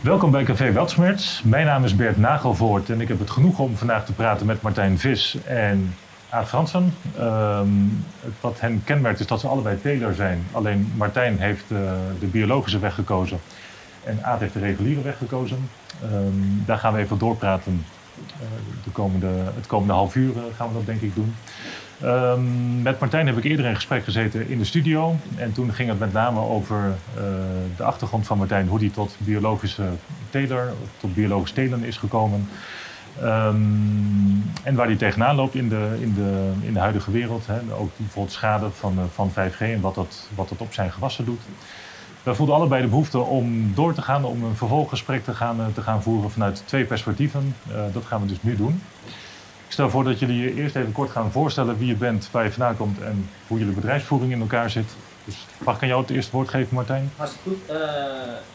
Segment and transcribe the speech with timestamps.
[0.00, 1.42] Welkom bij Café Weltsmerts.
[1.42, 4.62] Mijn naam is Bert Nagelvoort en ik heb het genoegen om vandaag te praten met
[4.62, 5.94] Martijn Vis en
[6.28, 6.94] Aad Fransen.
[7.18, 7.68] Ehm,
[8.40, 10.46] wat hen kenmerkt is dat ze allebei teler zijn.
[10.52, 11.78] Alleen Martijn heeft uh,
[12.20, 13.40] de biologische weg gekozen
[14.04, 15.68] en Aad heeft de reguliere weg gekozen.
[16.02, 17.84] Ehm, daar gaan we even doorpraten.
[18.16, 18.46] Uh,
[18.84, 21.34] de komende, het komende half uur uh, gaan we dat denk ik doen.
[22.04, 25.16] Um, met Martijn heb ik eerder in gesprek gezeten in de studio.
[25.36, 27.22] En toen ging het met name over uh,
[27.76, 29.88] de achtergrond van Martijn, hoe hij tot biologische
[30.30, 32.48] teler, tot biologisch telen is gekomen.
[33.22, 37.46] Um, en waar hij tegenaan loopt in de, in de, in de huidige wereld.
[37.46, 37.74] Hè.
[37.74, 41.40] Ook bijvoorbeeld schade van, van 5G en wat dat, wat dat op zijn gewassen doet.
[42.22, 45.82] We voelden allebei de behoefte om door te gaan, om een vervolggesprek te gaan, te
[45.82, 47.54] gaan voeren vanuit twee perspectieven.
[47.92, 48.80] Dat gaan we dus nu doen.
[49.70, 52.44] Ik stel voor dat jullie je eerst even kort gaan voorstellen wie je bent, waar
[52.44, 54.90] je vandaan komt en hoe jullie bedrijfsvoering in elkaar zit.
[55.24, 57.12] Dus mag ik jou het eerste woord geven, Martijn?
[57.16, 57.76] Hartstikke goed.
[57.76, 57.82] Uh,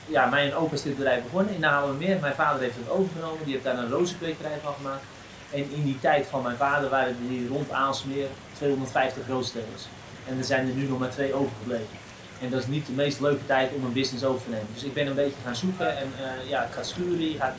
[0.06, 2.18] ja, mijn opa is dit bedrijf begonnen in meer.
[2.22, 5.04] Mijn vader heeft het overgenomen, die heeft daar een rozenkwekerij van gemaakt.
[5.52, 9.88] En in die tijd van mijn vader waren er hier rond Aalsmeer 250 roostelers.
[10.28, 11.98] En er zijn er nu nog maar twee overgebleven.
[12.42, 14.68] En dat is niet de meest leuke tijd om een business over te nemen.
[14.74, 17.56] Dus ik ben een beetje gaan zoeken en uh, ja, het gaat schuren, ja,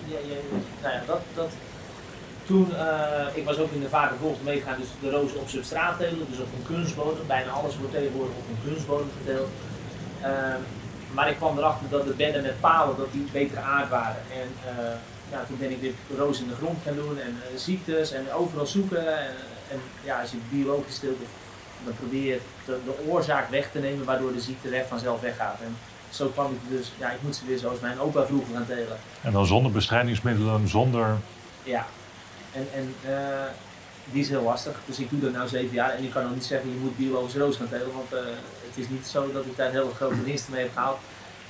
[0.83, 1.51] nou ja, dat, dat,
[2.47, 5.99] toen, uh, ik was ook in de vader volgende meegegaan, dus de rozen op substraat
[5.99, 7.27] telen, dus op een kunstbodem.
[7.27, 9.49] Bijna alles wordt tegenwoordig op een kunstbodem gedeeld.
[10.23, 10.55] Uh,
[11.15, 14.23] maar ik kwam erachter dat de bedden met palen, dat die betere aard waren.
[14.33, 14.89] En uh,
[15.31, 18.33] ja, toen ben ik weer rozen in de grond gaan doen en uh, ziektes en
[18.33, 19.19] overal zoeken.
[19.19, 19.35] En,
[19.71, 21.19] en, ja, als je biologisch teelt,
[21.85, 25.61] dan probeer je de, de, oorzaak weg te nemen, waardoor de ziekte weg vanzelf weggaat.
[25.61, 25.77] En
[26.11, 28.97] zo kwam ik dus, ja, ik moet ze weer zoals mijn opa vroeger gaan telen.
[29.23, 31.17] En dan zonder bestrijdingsmiddelen, zonder...
[31.63, 31.87] Ja,
[32.57, 33.45] en, en uh,
[34.13, 34.75] die is heel lastig.
[34.85, 36.97] Dus ik doe dat nu zeven jaar en ik kan nog niet zeggen je moet
[36.97, 38.19] biologisch roos gaan telen, want uh,
[38.69, 40.99] het is niet zo dat ik daar heel grote winsten mee heb gehaald.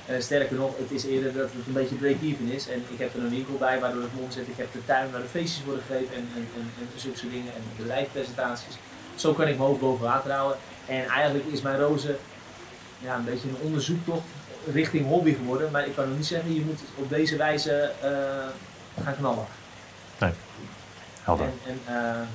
[0.09, 2.69] Uh, sterker nog, het is eerder dat het een beetje break-even is.
[2.69, 4.47] En ik heb er een winkel bij waardoor ik me omzet.
[4.47, 7.31] Ik heb de tuin waar de feestjes worden gegeven en, en, en, en zulke soort
[7.31, 8.75] dingen en bedrijfspresentaties.
[9.15, 10.57] Zo kan ik mijn hoofd boven water houden.
[10.85, 12.17] En eigenlijk is mijn rozen
[12.99, 14.27] ja, een beetje een onderzoektocht
[14.73, 15.71] richting hobby geworden.
[15.71, 17.91] Maar ik kan nog niet zeggen, je moet op deze wijze
[19.03, 19.45] gaan knallen.
[20.19, 20.31] Nee.
[21.27, 22.27] En, en uh,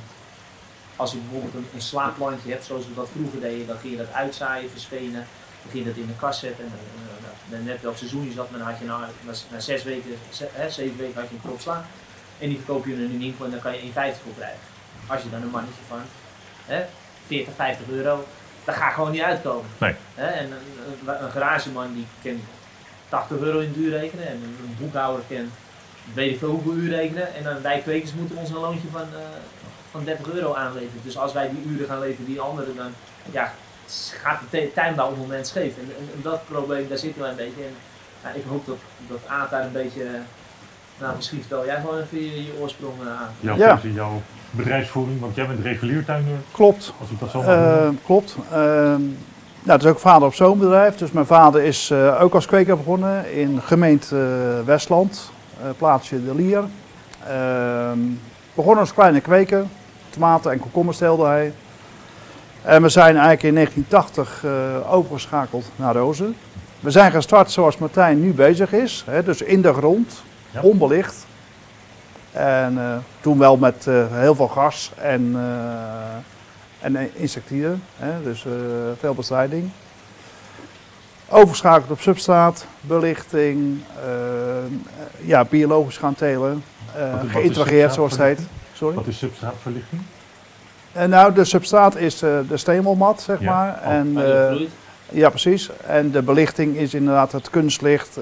[0.96, 3.98] als je bijvoorbeeld een, een slaapplantje hebt, zoals we dat vroeger deden, dan ging je
[3.98, 5.26] dat uitzaaien, verspenen.
[5.62, 6.64] Dan ging je dat in de kast zetten.
[6.64, 6.72] En,
[7.50, 9.08] uh, uh, net welk seizoen je zat, maar dan had je na,
[9.50, 10.10] na zes weken,
[10.52, 11.84] hè, zeven weken had je een krop sla.
[12.38, 14.58] En die verkoop je in een winkel en dan kan je 1,50 voor krijgen.
[15.06, 16.00] Als je dan een mannetje van
[16.66, 16.84] hè,
[17.26, 18.24] 40, 50 euro,
[18.64, 19.70] dat gaat gewoon niet uitkomen.
[19.78, 19.94] Nee.
[20.14, 22.40] Hè, en een, een, garageman die kan
[23.08, 25.50] 80 euro in duur rekenen en een boekhouder kan
[26.14, 27.34] weet ik veel hoeveel uur rekenen.
[27.34, 29.18] En dan wij kwekers moeten ons een loontje van, uh,
[29.90, 31.00] van 30 euro aanleveren.
[31.02, 32.92] Dus als wij die uren gaan leveren die anderen, dan
[33.30, 33.52] ja,
[34.22, 35.76] gaat de tuinbouw op het moment scheef.
[35.76, 37.74] En, en, en, dat probleem, daar zitten wij een beetje in.
[38.22, 40.04] Nou, ik hoop dat, dat Aad daar een beetje,
[40.98, 43.30] nou misschien vertel jij gewoon even je, je oorsprong uh, aan.
[43.40, 43.80] Jouw, ja.
[43.82, 46.36] jouw bedrijfsvoering, want jij bent regulier tuinder.
[46.52, 46.92] Klopt.
[47.00, 48.36] Als ik dat zo uh, Klopt.
[49.64, 50.96] Nou, het is ook vader op zoon bedrijf.
[50.96, 55.32] Dus mijn vader is uh, ook als kweker begonnen in gemeente uh, Westland.
[55.62, 56.64] Uh, plaatsje De Lier.
[57.28, 57.90] Uh,
[58.54, 59.64] begon als kleine kweker.
[60.10, 61.52] Tomaten en komkommers teelde hij.
[62.62, 66.36] En we zijn eigenlijk in 1980 uh, overgeschakeld naar rozen.
[66.80, 69.04] We zijn gestart zoals Martijn nu bezig is.
[69.06, 70.60] Hè, dus in de grond, ja.
[70.60, 71.26] onbelicht.
[72.32, 75.36] En uh, toen wel met uh, heel veel gas en,
[76.80, 77.82] en insectiden.
[77.96, 78.46] Hè, dus
[78.98, 79.70] veel bestrijding.
[81.34, 86.64] Overschakeld op substraat, belichting, uh, ja, biologisch gaan telen,
[86.96, 88.40] uh, geïntegreerd zoals het heet.
[88.72, 88.94] Sorry?
[88.94, 90.02] Wat is substraatverlichting?
[90.96, 93.52] Uh, nou, de substraat is de steenmelmat, zeg ja.
[93.52, 93.80] maar.
[93.84, 94.18] Oh, en,
[95.08, 95.70] ja, precies.
[95.86, 98.14] En de belichting is inderdaad het kunstlicht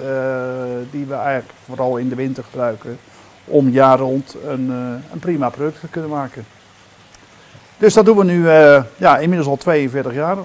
[0.91, 2.99] die we eigenlijk vooral in de winter gebruiken
[3.45, 4.71] om jaar rond een,
[5.13, 6.47] een prima product te kunnen maken.
[7.79, 8.49] Dus dat doen we nu
[8.97, 10.37] ja, inmiddels al 42 jaar.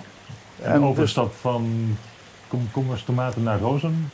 [0.61, 1.95] En, en overstap dus, van
[2.47, 4.11] komkommers, tomaten naar rozen.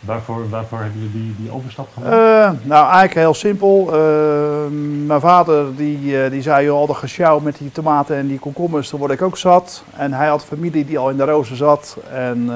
[0.00, 2.14] Waarvoor, waarvoor hebben jullie die, die overstap gemaakt?
[2.14, 3.86] Uh, nou, eigenlijk heel simpel.
[3.86, 4.66] Uh,
[5.06, 8.90] mijn vader die, uh, die zei, al dat gesjouw met die tomaten en die komkommers,
[8.90, 9.84] daar word ik ook zat.
[9.96, 11.96] En hij had familie die al in de rozen zat.
[12.12, 12.50] En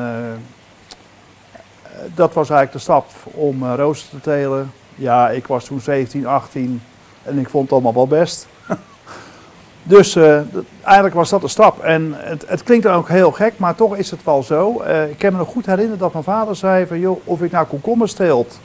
[2.14, 4.72] dat was eigenlijk de stap om rozen te telen.
[4.94, 6.82] Ja, ik was toen 17, 18
[7.22, 8.46] en ik vond het allemaal wel best.
[9.86, 10.40] Dus uh,
[10.82, 11.80] eigenlijk was dat een stap.
[11.80, 14.82] En het, het, klinkt ook heel gek, maar toch is het wel zo.
[14.82, 16.98] Uh, ik heb me nog goed herinnerd dat mijn vader zei van...
[16.98, 18.60] joh, of ik nou komkommers teelt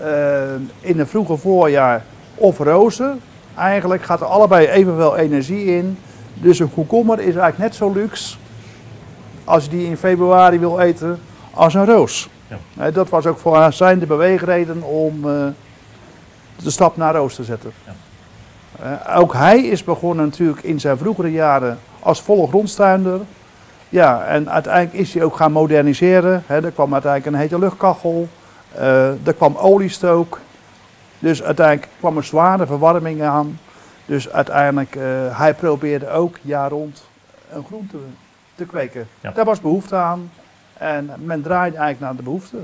[0.00, 0.06] uh,
[0.80, 2.04] in een vroege voorjaar
[2.34, 3.20] of rozen...
[3.56, 5.98] eigenlijk gaat er allebei evenveel energie in.
[6.34, 8.36] Dus een komkommer is eigenlijk net zo luxe...
[9.44, 11.18] als je die in februari wil eten
[11.54, 12.28] als een roos.
[12.48, 12.58] Ja.
[12.76, 15.46] Eh, dat was ook voor haar zijn de beweegreden om eh,
[16.62, 17.72] de stap naar Roos te zetten.
[17.86, 17.92] Ja.
[18.82, 23.20] Eh, ook hij is begonnen natuurlijk in zijn vroegere jaren als volle grondstuinder.
[23.88, 26.44] Ja, en uiteindelijk is hij ook gaan moderniseren.
[26.46, 28.28] Er kwam uiteindelijk een hete luchtkachel,
[28.72, 30.40] eh, er kwam oliestook.
[31.18, 33.58] Dus uiteindelijk kwam er zware verwarming aan.
[34.06, 37.04] Dus uiteindelijk, eh hij probeerde ook jaar rond
[37.52, 37.96] een groente
[38.54, 39.08] te kweken.
[39.20, 39.30] Ja.
[39.30, 40.30] Daar was behoefte aan.
[40.78, 42.56] En men draaide eigenlijk naar de behoefte.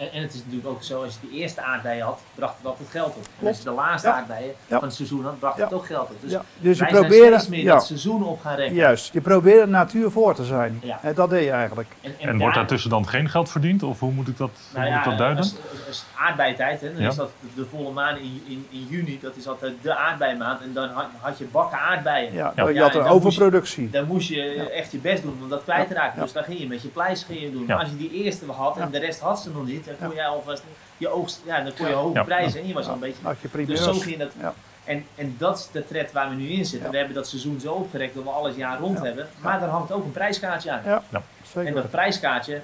[0.00, 2.66] En, en het is natuurlijk ook zo, als je de eerste aardbeien had, bracht het
[2.66, 3.24] altijd geld op.
[3.40, 4.14] En als je de laatste Ja.
[4.14, 4.78] aardbeien Ja.
[4.78, 5.64] van het seizoen had, bracht Ja.
[5.64, 6.16] het ook geld op.
[6.20, 6.38] Dus ja.
[6.38, 8.78] Dus je wij zijn probeerde, steeds meer ja, dat seizoen op gaan rekenen.
[8.78, 10.80] juist, je probeerde natuur voor te zijn.
[10.82, 10.98] Ja.
[11.02, 11.88] Hè, dat deed je eigenlijk.
[12.00, 13.82] En, En wordt daartussen dan geen geld verdiend?
[13.82, 15.38] Of hoe moet ik dat, hoe Nou moet ik ja, dat duiden?
[15.42, 15.54] als,
[15.88, 17.08] als aardbeitijd, hè, dan Ja.
[17.08, 20.60] is dat de volle maan in, in, in juni, dat is altijd de aardbeimaand.
[20.62, 22.32] En dan had, had je bakken aardbeien.
[22.32, 22.68] Ja, Ja.
[22.68, 23.90] Je had en een overproductie.
[23.90, 24.62] Dan moest je Ja.
[24.68, 26.12] echt je best doen om dat kwijt te raken.
[26.16, 26.22] Ja.
[26.22, 27.60] Dus dan ging je met je pleis ging je doen.
[27.66, 27.66] Ja.
[27.66, 28.90] Maar als je die eerste had en Ja.
[28.90, 30.22] de rest had ze nog niet, dan kon Ja.
[30.22, 30.62] jij alvast
[30.96, 32.22] je oogst, ja, dan kon je hoge Ja.
[32.24, 33.22] prijzen en je was al een beetje.
[33.22, 34.30] Had je Dus zo ging dat.
[34.40, 34.54] Ja.
[34.84, 36.82] En, en dat is de tred waar we nu in zitten.
[36.86, 36.90] Ja.
[36.90, 39.04] We hebben dat seizoen zo opgerekt dat we alles jaar rond Ja.
[39.04, 39.28] hebben.
[39.40, 40.80] Maar daar hangt ook een prijskaartje aan.
[40.84, 41.22] Ja, Ja.
[41.52, 41.68] zeker.
[41.68, 42.60] En dat prijskaartje,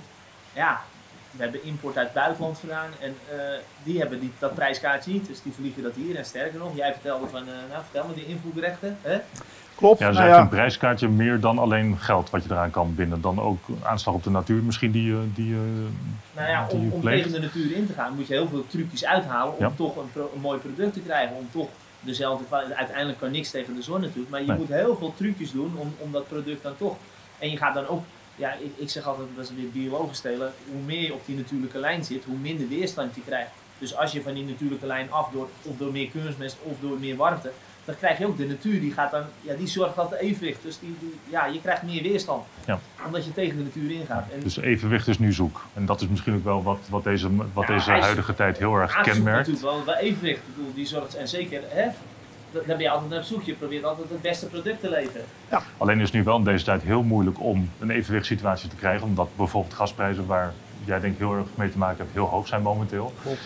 [0.53, 0.81] ja,
[1.31, 3.37] we hebben import uit het buitenland gedaan en eh,
[3.83, 5.27] die hebben die, dat prijskaartje niet.
[5.27, 6.17] Dus die vliegen dat hier.
[6.17, 8.99] En sterker nog, jij vertelde van, eh, nou vertel me die invoergerechten.
[9.03, 9.19] Hè?
[9.77, 9.99] Klopt.
[9.99, 13.21] Ja, dus nou ja, een prijskaartje meer dan alleen geld wat je eraan kan binden.
[13.21, 15.87] Dan ook aanslag op de natuur misschien die, je- die, je-
[16.35, 17.23] Nou ja, die om, je om pleegt.
[17.23, 19.73] tegen de natuur in te gaan moet je heel veel trucjes uithalen om Ja.
[19.77, 21.37] toch een, pro- een mooi product te krijgen.
[21.37, 21.69] Om toch
[22.01, 22.45] dezelfde.
[22.77, 24.57] Uiteindelijk kan niks tegen de zon natuurlijk, maar je Nee.
[24.57, 26.97] moet heel veel trucjes doen om, om dat product dan toch.
[27.39, 28.05] En je gaat dan ook,
[28.37, 31.37] ja, ik, ik zeg altijd, dat is weer biologisch stelen, hoe meer je op die
[31.37, 33.51] natuurlijke lijn zit, hoe minder weerstand je krijgt.
[33.79, 36.99] Dus als je van die natuurlijke lijn af door, of door meer kunstmest of door
[36.99, 37.53] meer warmte,
[37.87, 40.63] dan krijg je ook de natuur, die gaat dan, ja, die zorgt dat de evenwicht.
[40.63, 42.45] Dus die, die- ja, je krijgt meer weerstand.
[42.67, 42.79] Ja.
[43.07, 44.25] Omdat je tegen de natuur ingaat.
[44.35, 45.65] En Dus evenwicht is nu zoek.
[45.75, 48.59] En dat is misschien ook wel wat, wat deze, wat Ja, deze is- huidige tijd
[48.59, 49.49] heel erg kenmerkt.
[49.49, 50.39] natuurlijk wel, wel evenwicht.
[50.39, 51.85] Ik bedoel, die zorgt, en zeker, hè,
[52.51, 53.43] dat- daar ben je altijd naar op zoek.
[53.43, 55.25] Je probeert altijd het beste product te leveren.
[55.77, 59.07] Alleen is het nu wel in deze tijd heel moeilijk om een evenwichtssituatie te krijgen.
[59.07, 60.53] Omdat bijvoorbeeld gasprijzen, waar
[60.85, 63.13] jij denk ik heel erg mee te maken hebt, heel hoog zijn momenteel.
[63.23, 63.41] Klopt.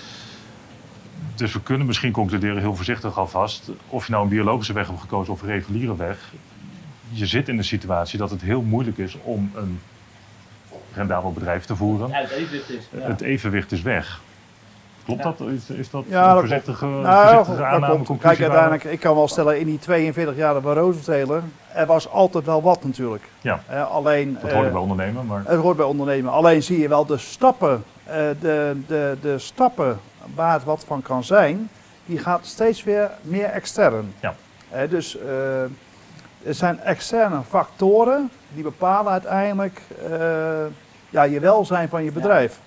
[1.34, 3.70] Dus we kunnen misschien concluderen heel voorzichtig alvast.
[3.88, 6.32] Of je nou een biologische weg hebt gekozen of een reguliere weg.
[7.08, 9.80] Je zit in een situatie dat het heel moeilijk is om een
[10.94, 12.14] rendabel bedrijf te voeren.
[12.14, 12.88] Uit evenwicht is.
[12.92, 13.00] Ja.
[13.06, 14.20] Het evenwicht is weg.
[15.04, 15.34] Klopt Ja.
[15.38, 15.48] dat?
[15.48, 18.06] Is, is dat Ja, een dat voorzichtige, Nou, voorzichtige dat aanname, klopt.
[18.06, 18.36] conclusie?
[18.38, 22.44] Kijk, uiteindelijk, ik kan wel stellen, in die 42 jaar bij Roosentelen, er was altijd
[22.44, 23.24] wel wat natuurlijk.
[23.40, 23.60] Ja.
[23.90, 26.32] Alleen, Dat hoor ik eh, bij ondernemen, maar Het hoort bij ondernemen.
[26.32, 29.98] Alleen zie je wel de stappen, eh, de, de, de stappen
[30.34, 31.70] waar het wat van kan zijn,
[32.06, 34.14] die gaat steeds weer meer extern.
[34.20, 34.34] Ja.
[34.70, 35.62] Eh, dus eh,
[36.42, 39.80] er zijn externe factoren die bepalen uiteindelijk
[40.10, 40.64] eh,
[41.10, 42.58] ja, je welzijn van je bedrijf.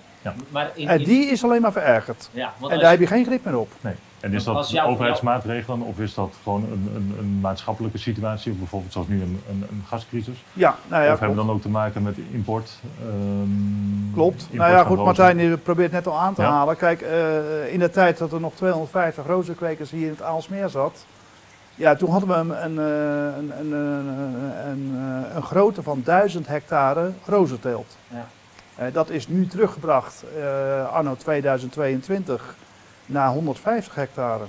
[0.48, 2.28] Maar in, En die is alleen maar verergerd.
[2.32, 3.72] ja, want En daar heb je geen grip meer op.
[3.80, 3.94] nee.
[4.24, 8.52] En is dat overheidsmaatregelen of is dat gewoon een, een, een maatschappelijke situatie?
[8.52, 10.44] Bijvoorbeeld zoals nu een, een, een gascrisis?
[10.52, 12.70] Ja, nou ja, of hebben we dan ook te maken met import?
[13.00, 14.40] ehm, Klopt.
[14.40, 15.04] import Nou ja, goed, rozen?
[15.04, 16.50] Martijn die probeert net al aan te Ja.
[16.50, 16.76] halen.
[16.76, 21.04] Kijk, eh, in de tijd dat er nog 250 rozenkwekers hier in het Aalsmeer zat.
[21.74, 24.08] Ja, toen hadden we een, een, eh, een, een, een,
[24.68, 24.92] een,
[25.30, 27.96] eh, een grootte van 1000 hectare rozenteelt.
[28.08, 28.90] Ja.
[28.92, 32.54] Dat is nu teruggebracht, eh, anno 2022,
[33.06, 34.44] naar 150 hectare.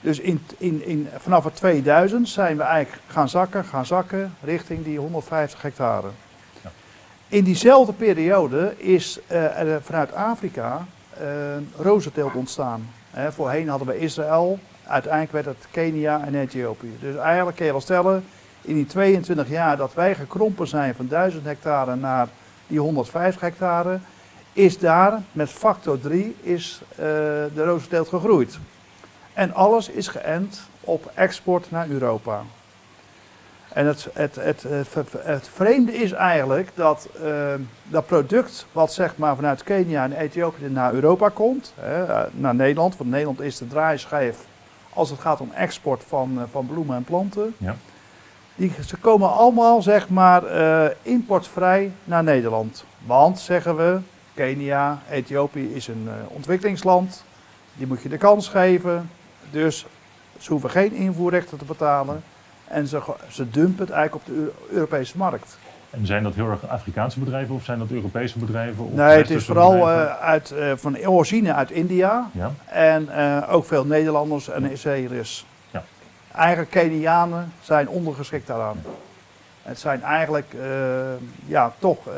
[0.00, 4.84] Dus in, in, in, vanaf het 2000 zijn we eigenlijk gaan zakken, gaan zakken richting
[4.84, 6.08] die 150 hectare.
[6.62, 6.70] Ja.
[7.28, 12.88] In diezelfde periode is eh, er vanuit Afrika eh rozenteelt ontstaan.
[13.30, 16.96] Voorheen hadden we Israël, uiteindelijk werd het Kenia en Ethiopië.
[17.00, 18.24] Dus eigenlijk kun je wel stellen,
[18.62, 22.28] in die 22 jaar dat wij gekrompen zijn van 1000 hectare naar
[22.66, 23.98] die 150 hectare,
[24.52, 26.96] is daar met factor 3 is, eh,
[27.54, 28.58] de rozenteelt gegroeid.
[29.32, 32.42] En alles is geënt op export naar Europa.
[33.68, 37.54] En het, het, het, het, het vreemde is eigenlijk dat eh,
[37.84, 42.54] dat product wat zeg maar vanuit Kenia en Ethiopië naar Europa komt, hè, eh, naar
[42.54, 44.36] Nederland, want Nederland is de draaischijf
[44.92, 47.54] als het gaat om export van, eh, van bloemen en planten.
[47.58, 47.76] Ja.
[48.54, 52.84] Die, ze komen allemaal zeg maar eh, importvrij naar Nederland.
[53.06, 53.98] Want zeggen we,
[54.34, 57.24] Kenia, Ethiopië is een eh, ontwikkelingsland,
[57.74, 59.10] die moet je de kans geven.
[59.50, 59.86] Dus
[60.38, 62.22] ze hoeven geen invoerrechten te betalen.
[62.66, 65.58] En ze, ze dumpen het eigenlijk op de Eu- Europese markt.
[65.90, 68.84] En zijn dat heel erg Afrikaanse bedrijven of zijn dat Europese bedrijven?
[68.84, 72.30] Of Nee, het is vooral eh, uit, eh, van origine uit India.
[72.32, 72.50] ja?
[72.66, 73.08] En
[73.48, 75.46] ook veel Nederlanders en Israëliërs.
[75.70, 75.82] Ja.
[76.34, 78.82] Eigenlijk Kenianen zijn ondergeschikt daaraan.
[79.62, 80.68] Het zijn eigenlijk eh,
[81.46, 82.14] ja, toch eh,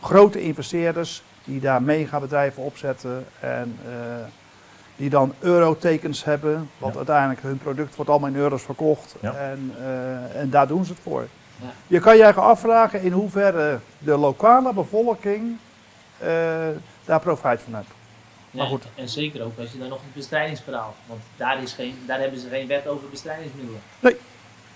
[0.00, 3.92] grote investeerders die daar megabedrijven opzetten en eh,
[4.96, 6.98] die dan eurotekens hebben, want Ja.
[6.98, 9.34] uiteindelijk hun product wordt allemaal in euro's verkocht Ja.
[9.34, 11.26] en, eh, en daar doen ze het voor.
[11.60, 11.66] Ja.
[11.86, 15.56] Je kan je eigenlijk afvragen in hoeverre de lokale bevolking
[16.18, 16.28] eh,
[17.04, 17.86] daar profijt van heeft.
[18.50, 18.84] Maar Ja, goed.
[18.94, 20.94] En zeker ook als je dan nog het bestrijdingsverhaal.
[21.06, 23.80] Want daar, is geen, daar hebben ze geen wet over bestrijdingsmiddelen.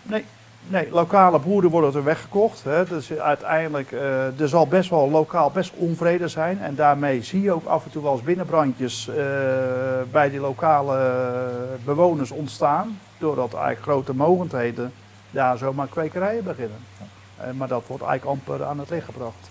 [0.02, 0.24] Nee,
[0.90, 2.64] lokale boeren worden er weggekocht.
[2.64, 2.84] Hè.
[2.84, 6.60] Dus uiteindelijk, eh, er zal best wel lokaal best onvrede zijn.
[6.60, 9.14] En daarmee zie je ook af en toe wel eens binnenbrandjes eh,
[10.10, 11.28] bij die lokale
[11.84, 12.98] bewoners ontstaan.
[13.18, 14.92] Doordat eigenlijk grote mogendheden
[15.30, 16.78] daar zomaar kwekerijen beginnen.
[17.36, 19.50] Eh, maar dat wordt eigenlijk amper aan het licht gebracht.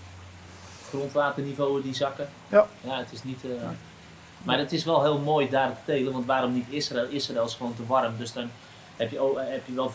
[0.90, 2.28] Grondwaterniveauen die zakken.
[2.48, 2.66] Ja.
[2.82, 3.44] Ja, het is niet...
[4.44, 6.14] Maar het is wel heel mooi daar te telen.
[6.14, 7.06] Want waarom niet Israël?
[7.10, 8.14] Israël is gewoon te warm.
[8.18, 8.50] Dus dan
[8.96, 9.92] heb je, ook- heb je wel...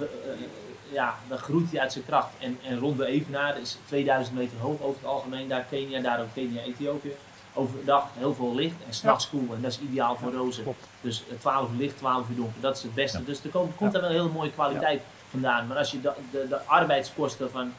[0.88, 2.28] eh, eh, ja, dan groeit hij uit zijn kracht.
[2.38, 5.48] En, en rond de Evenaar is 2000 meter hoog over het algemeen.
[5.48, 7.12] Daar Kenia, daar ook Kenia, Ethiopië.
[7.52, 9.54] Overdag heel veel licht en s'nachts koel.
[9.54, 10.64] En dat is ideaal voor rozen.
[11.00, 12.60] Dus eh, 12 uur licht, 12 uur donker.
[12.60, 13.24] Dat is het beste.
[13.24, 15.66] Dus er komt, komt daar wel een hele mooie kwaliteit vandaan.
[15.66, 17.72] Maar als je de, de, de arbeidskosten van...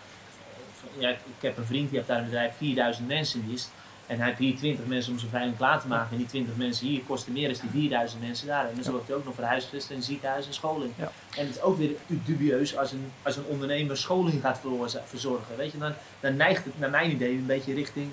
[0.80, 3.72] van- Ja, ik heb een vriend die heeft daar een bedrijf 4000 mensen in dienst.
[4.10, 6.12] En hij heeft hier 20 mensen om zijn veiling klaar te maken.
[6.12, 8.70] En die 20 mensen hier kosten meer dan die 4000 mensen daar.
[8.70, 10.94] En dan zorgt hij ook nog voor huisvesten, ziekenhuis en scholing.
[10.96, 11.12] Ja.
[11.38, 14.62] En het is ook weer dubieus als een, als een ondernemer scholing gaat
[15.06, 15.58] verzorgen.
[15.58, 18.12] Weet je, dan, dan neigt het naar mijn idee een beetje richting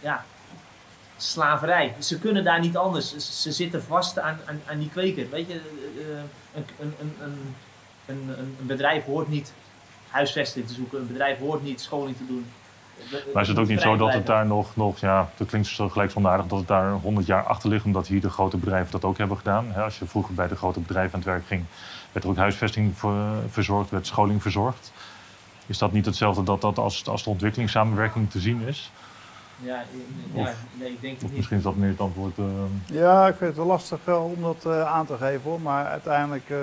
[0.00, 0.24] ja,
[1.16, 1.94] slaverij.
[1.98, 3.16] Ze kunnen daar niet anders.
[3.42, 5.30] Ze, zitten vast aan, aan, aan die kweker.
[5.30, 6.06] Weet je, eh,
[6.54, 7.54] een, een, een, een,
[8.06, 9.52] een, een- een bedrijf hoort niet
[10.08, 10.98] huisvesting te zoeken.
[11.00, 12.46] Een bedrijf hoort niet scholing te doen.
[13.32, 15.88] Maar is het ook niet zo dat het daar nog, nog ja, dat klinkt zo
[15.88, 18.90] gelijk zo aardig, dat het daar 100 jaar achter ligt, omdat hier de grote bedrijven
[18.92, 19.66] dat ook hebben gedaan.
[19.72, 21.64] Hè, als je vroeger bij de grote bedrijven aan het werk ging,
[22.12, 24.92] werd er ook huisvesting ver- verzorgd, werd scholing verzorgd.
[25.66, 28.90] Is dat niet hetzelfde dat dat als, als de ontwikkelingssamenwerking te zien is?
[29.58, 29.82] Ja,
[30.34, 31.36] ja, Of- nee, ik denk het niet.
[31.36, 32.38] misschien is dat meer het antwoord.
[32.38, 32.44] eh,
[32.86, 35.60] Ja, ik vind het wel lastig eh, om dat eh, aan te geven hoor.
[35.60, 36.58] Maar uiteindelijk, eh,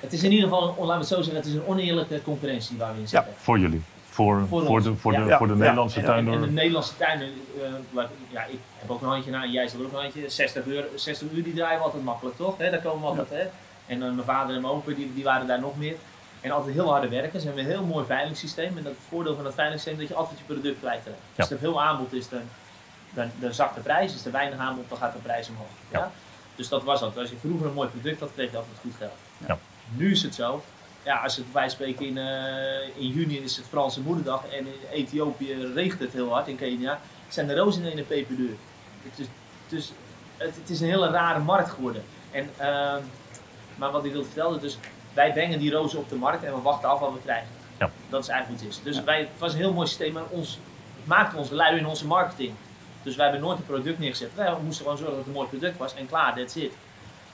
[0.00, 2.76] Het is in ieder geval, laten we het zo zeggen, het is een oneerlijke concurrentie
[2.78, 3.32] waar we in zitten.
[3.36, 3.82] voor jullie.
[4.16, 5.18] Voor, Voor de, voor, ja.
[5.22, 6.06] de, Ja, voor de ja, Nederlandse ja.
[6.06, 6.48] En, en tuinder.
[6.48, 9.80] de Nederlandse tuinen, eh, waar- ja, ik heb ook een handje na, en jij zal
[9.80, 10.28] ook een handje.
[10.28, 12.58] 60 uur, 60 uur die draaien we altijd makkelijk, toch?
[12.58, 13.48] Hè, daar komen we altijd, hè?
[13.86, 15.94] En dan mijn vader en mijn opa, die, die waren daar nog meer.
[16.40, 17.40] En altijd heel harde werken.
[17.40, 18.76] Ze hebben een heel mooi veilingssysteem.
[18.76, 21.18] En dat het voordeel van dat veilingssysteem is dat je altijd je product kwijtraakt.
[21.36, 22.40] Als er veel aanbod is, dan,
[23.10, 24.14] dan, dan zakt de prijs.
[24.14, 25.66] Is er weinig aanbod, dan gaat de prijs omhoog.
[25.90, 25.98] Ja?
[25.98, 26.10] Ja.
[26.54, 27.20] Dus dat was altijd.
[27.20, 29.12] Als je vroeger een mooi product had, kreeg je altijd goed geld.
[29.46, 29.58] Ja.
[29.96, 30.62] Nu is het zo.
[31.06, 34.74] Ja, als het wij spreken in, eh, in juni is het Franse moederdag en in
[34.92, 38.54] Ethiopië regent het heel hard in Kenia, zijn de rozen in een peperduur.
[39.02, 39.26] Het is,
[39.68, 39.92] dus
[40.36, 42.02] het, het is een hele rare markt geworden.
[42.30, 43.02] En, ehm,
[43.76, 44.78] maar wat ik wil vertellen, dus
[45.14, 47.48] wij brengen die rozen op de markt en we wachten af wat we krijgen.
[47.78, 47.90] Ja.
[48.08, 48.84] Dat is eigenlijk hoe het is.
[48.84, 50.58] Dus wij, het was een heel mooi systeem, maar ons,
[50.96, 52.54] het maakte ons lui in onze marketing.
[53.02, 54.34] Dus wij hebben nooit een product neergezet.
[54.34, 56.72] Wij moesten gewoon zorgen dat het een mooi product was en klaar, that's it.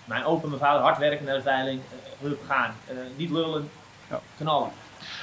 [0.04, 2.70] Mijn opa en mijn vader hard werken naar de veiling, eh, hup, gaan.
[2.86, 3.68] Eh, niet lullen,
[4.10, 4.20] Ja.
[4.38, 4.68] knallen.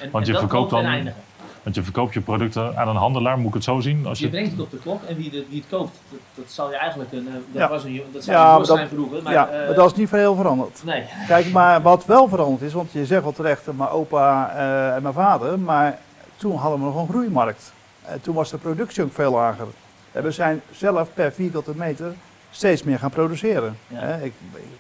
[0.02, 1.22] En, Want je verkoopt dan- eindigen.
[1.64, 4.06] Want je verkoopt je producten aan een handelaar, moet ik het zo zien?
[4.06, 6.20] Als Je je, brengt het op de klok en wie, de, wie het koopt, dat,
[6.36, 7.70] dat zal je eigenlijk een, eh, dat Ja.
[7.70, 9.24] was een, dat zou Ja, een dat- zijn vroeger.
[9.24, 10.82] Maar, ja, maar dat is niet veel veranderd.
[10.84, 14.96] Nee, Kijk, maar wat wel veranderd is, want je zegt wel terecht, mijn opa eh,
[14.96, 15.98] en mijn vader, maar
[16.38, 17.74] toen hadden we nog een groeimarkt.
[18.06, 19.68] En toen was de productie ook veel lager.
[20.12, 22.14] En we zijn zelf per vierkante meter
[22.52, 23.78] steeds meer gaan produceren.
[23.88, 24.02] Ja.
[24.02, 24.34] Ik,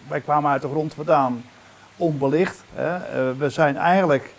[0.08, 1.44] wij kwamen uit de grond vandaan
[1.98, 2.64] onbelicht.
[2.74, 2.96] Hè.
[2.96, 4.34] Eh, we zijn eigenlijk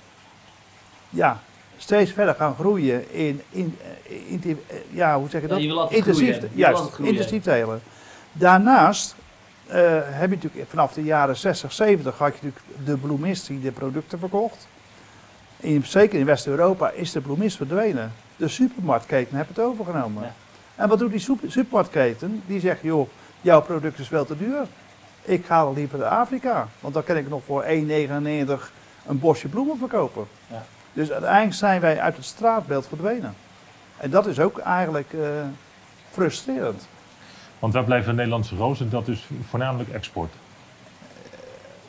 [1.11, 1.41] ja,
[1.77, 5.79] steeds verder gaan groeien in, in, eh, in, eh, ja, hoe zeg je Ja, dat?
[5.79, 6.51] altijd intensief, groeien.
[6.55, 7.81] Juist, intensief telen.
[8.33, 9.15] Daarnaast
[10.03, 13.73] heb je natuurlijk vanaf de jaren 60, 70 had je natuurlijk de bloemist die de
[13.73, 14.69] producten verkocht.
[15.57, 18.13] In, zeker in West-Europa is de bloemist verdwenen.
[18.37, 20.23] De supermarktketen hebben het overgenomen.
[20.23, 20.33] Ja.
[20.75, 22.43] En wat doet die super- supermarktketen?
[22.47, 23.09] Die zegt, joh,
[23.41, 24.67] jouw product is veel te duur.
[25.23, 26.69] Ik ga er liever naar Afrika.
[26.81, 27.69] Want dan kan ik nog voor 1,99
[29.07, 30.27] een bosje bloemen verkopen.
[30.47, 30.65] Ja.
[30.93, 33.35] Dus uiteindelijk zijn wij uit het straatbeeld verdwenen.
[33.97, 35.21] En dat is ook eigenlijk eh,
[36.11, 36.89] frustrerend.
[37.59, 38.91] want waar blijven Nederlandse rozen?
[38.91, 40.33] Dat is voornamelijk export.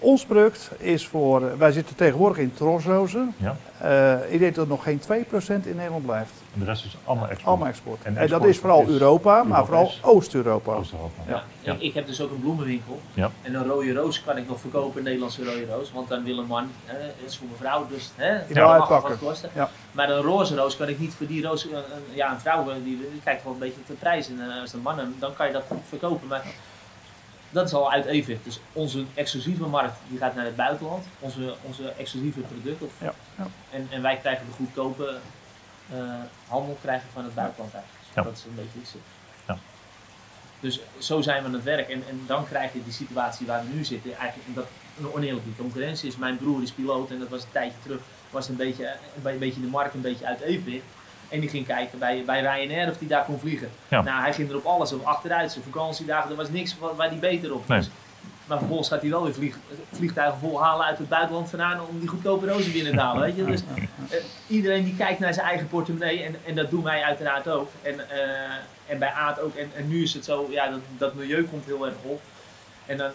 [0.04, 3.34] Ons product is voor, wij zitten tegenwoordig in trosrozen.
[3.38, 3.56] Ja?
[3.78, 5.06] Eh ik denk dat nog geen 2%
[5.48, 6.32] in Nederland blijft.
[6.54, 7.48] En de rest is allemaal export.
[7.48, 8.04] Allemaal export.
[8.04, 9.92] En En, dat is vooral is Europa, maar vooral.
[10.02, 10.74] Oost-Europa.
[10.74, 11.22] Oost-Europa.
[11.28, 11.44] Ja.
[11.62, 11.74] Ja.
[11.74, 13.00] Ik, ik heb dus ook een bloemenwinkel.
[13.14, 13.32] Ja.
[13.42, 15.92] En een rode roos kan ik nog verkopen, een Nederlandse rode roos.
[15.92, 19.10] Want dan wil een man, hè, dat is voor mijn vrouw, dus hè, Die uitpakken.
[19.10, 19.50] wat kosten.
[19.56, 19.70] Ja.
[19.92, 21.82] Maar een roze roos kan ik niet voor die roos, een, een-
[22.14, 24.28] ja, een vrouw eh, die, die kijkt wel een beetje op de prijs.
[24.30, 26.28] En eh, als een man, dan kan je dat verkopen.
[26.28, 26.44] Maar
[27.52, 28.44] dat is al uit evenwicht.
[28.44, 31.06] Dus onze exclusieve markt die gaat naar het buitenland.
[31.20, 32.90] Onze, onze exclusieve producten.
[32.98, 33.48] Ja, ja.
[33.70, 35.20] En, en wij krijgen de goedkope
[35.92, 36.14] eh,
[36.48, 38.06] handel krijgen van het buitenland eigenlijk.
[38.16, 38.24] Ja.
[38.24, 38.98] Dat is een beetje.
[39.48, 39.58] Ja.
[40.60, 41.90] Dus zo zijn we aan het werk.
[41.90, 44.16] En, en dan krijg je die situatie waar we nu zitten.
[44.18, 44.68] Eigenlijk dat
[44.98, 46.18] een oneerlijke concurrentie is.
[46.18, 48.00] Mijn broer is piloot en dat was een tijdje terug.
[48.30, 50.86] Was een beetje, een beetje de markt een beetje uit evenwicht.
[51.32, 53.70] En die ging kijken bij, bij Ryanair of die daar kon vliegen.
[53.88, 54.02] Ja.
[54.02, 55.52] Nou, hij ging er op alles op achteruit.
[55.52, 57.78] Zijn vakantiedagen, er was niks wa- waar hij beter op Nee.
[57.78, 57.90] was.
[58.46, 59.58] Maar vervolgens gaat hij wel weer vlieg,
[59.92, 63.22] vliegtuigen vol halen uit het buitenland vandaan om die goedkope rozen binnen te halen.
[63.22, 63.46] Weet je?
[63.46, 63.62] Dus
[64.10, 67.70] eh, iedereen die kijkt naar zijn eigen portemonnee en, en dat doen wij uiteraard ook.
[67.82, 68.20] En, eh,
[68.88, 69.56] en bij Aad ook.
[69.56, 72.22] En, en nu is het zo, ja, dat, dat milieu komt heel erg op.
[72.86, 73.12] En dan,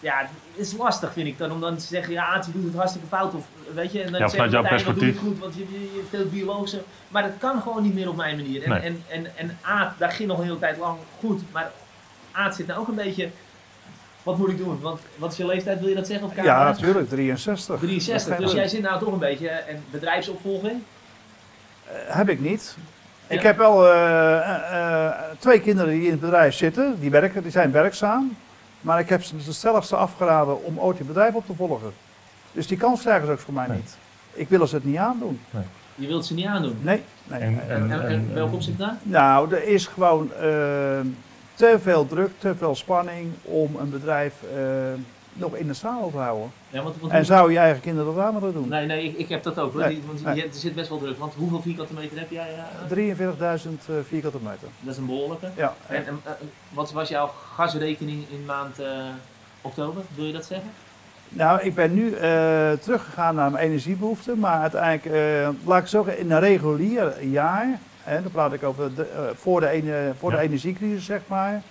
[0.00, 2.64] ja, het is lastig vind ik dan om dan te zeggen, ja Aad je doet
[2.64, 3.34] het hartstikke fout.
[3.34, 5.20] Of, weet je, en dan Ja, vanuit jouw dat doe je perspectief.
[5.20, 6.82] goed, want je, je, je teelt biologische.
[7.08, 8.62] Maar dat kan gewoon niet meer op mijn manier.
[8.62, 8.80] En, Nee.
[8.80, 11.42] en, en, en Aad, daar ging nog een hele tijd lang goed.
[11.52, 11.70] Maar
[12.32, 13.28] Aad zit nou ook een beetje,
[14.22, 14.80] wat moet ik doen?
[14.80, 16.58] Want wat is je leeftijd, wil je dat zeggen op camera?
[16.58, 17.78] Ja, natuurlijk, 63.
[17.78, 20.82] 63, dus jij zit nou toch een beetje, en bedrijfsopvolging?
[21.86, 22.76] Eh, heb ik niet.
[23.26, 27.50] Ik heb wel eh, eh, twee kinderen die in het bedrijf zitten, die, werken, die
[27.50, 28.36] zijn werkzaam.
[28.80, 31.92] Maar ik heb ze dus zelfs afgeraden om ooit het bedrijf op te volgen.
[32.52, 33.76] Dus die kans krijgen ze ook voor mij Nee.
[33.76, 33.96] niet.
[34.32, 35.40] Ik wil ze het niet aandoen.
[35.94, 36.78] Je wilt ze niet aandoen.
[36.82, 37.02] Nee.
[37.24, 37.40] nee.
[37.40, 38.96] En- En, en, en, welk opzicht daar?
[39.02, 40.40] Nou, er is gewoon eh,
[41.54, 44.60] te veel druk, te veel spanning om een bedrijf eh,
[45.40, 46.50] nog in de te houden.
[46.68, 48.68] Ja, want, want En zou je eigen kinderen dat aan willen doen?
[48.68, 49.72] Nee, nee, ik, ik heb dat ook.
[49.72, 49.80] hoor.
[49.80, 50.34] Nee, Die- want nee.
[50.36, 51.18] je, er zit best wel druk.
[51.18, 52.46] Want hoeveel vierkante meter heb jij?
[52.56, 52.94] Ja,
[53.58, 54.68] 43.000 eh, vierkante meter.
[54.80, 55.48] dat is een behoorlijke.
[55.56, 55.74] Ja.
[55.86, 56.30] En, en, eh,
[56.72, 58.86] wat was jouw gasrekening in maand eh,
[59.60, 60.02] oktober?
[60.14, 60.70] Wil je dat zeggen?
[61.28, 66.18] Nou, ik ben nu eh, teruggegaan naar mijn energiebehoeften, maar uiteindelijk, eh, laat ik zeggen,
[66.18, 70.30] in een regulier jaar, hè, dan praat ik over de, eh, voor, de, ene, voor
[70.30, 70.36] Ja.
[70.36, 71.62] de energiecrisis, zeg maar,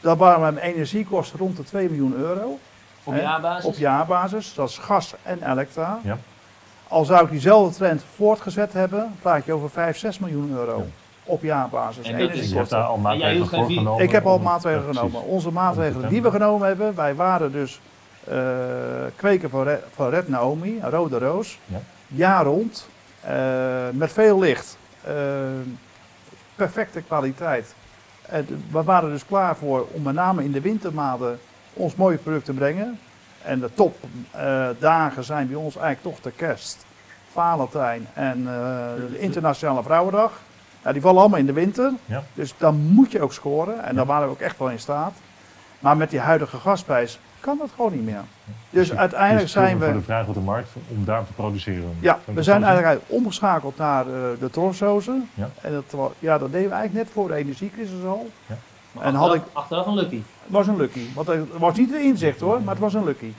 [0.00, 2.58] dan waren mijn energiekosten rond de 2 miljoen euro
[3.04, 3.64] Op jaarbasis?
[3.64, 4.54] op jaarbasis.
[4.54, 5.98] Dat is gas en elektra.
[6.02, 6.18] Ja.
[6.88, 10.84] Al zou ik diezelfde trend voortgezet hebben, praat je over 5, 6 miljoen euro Ja.
[11.24, 12.06] op jaarbasis.
[12.08, 14.02] En dat is- je hebt daar al maatregelen voor genomen?
[14.04, 15.22] Ik heb al maatregelen ja, genomen.
[15.22, 17.80] Onze maatregelen die we genomen hebben, wij waren dus
[18.28, 18.36] eh,
[19.16, 21.80] kweken van Red, van Red Naomi, een Rode Roos, Ja.
[22.06, 22.88] jaar rond,
[23.20, 23.34] eh,
[23.92, 25.14] met veel licht, eh,
[26.54, 27.74] perfecte kwaliteit.
[28.26, 31.40] En we waren dus klaar voor om met name in de wintermaanden
[31.72, 32.98] ons mooie product te brengen.
[33.42, 36.84] En de topdagen zijn bij ons eigenlijk toch de kerst,
[37.32, 38.54] Valentijn en eh,
[39.10, 40.32] de Internationale Vrouwendag.
[40.84, 41.92] Ja, die vallen allemaal in de winter.
[42.04, 42.22] Ja.
[42.34, 43.82] Dus dan moet je ook scoren.
[43.84, 43.92] En Ja.
[43.96, 45.12] daar waren we ook echt wel in staat.
[45.78, 48.20] Maar met die huidige gasprijs kan dat gewoon niet meer.
[48.70, 49.92] Dus Dus uiteindelijk zijn voor we.
[49.92, 51.96] de vraag op de markt om daar te produceren.
[52.00, 55.28] Ja, ik we zijn eigenlijk omgeschakeld naar eh, de trosdozen.
[55.34, 55.50] Ja.
[55.60, 58.30] En dat, ja, dat deden we eigenlijk net voor de energiecrisis al.
[58.92, 60.22] Maar En achteraf, had achteraf een lucky.
[60.42, 61.06] Het was een lucky.
[61.14, 63.32] Want het was niet de inzicht hoor, maar het was een lucky.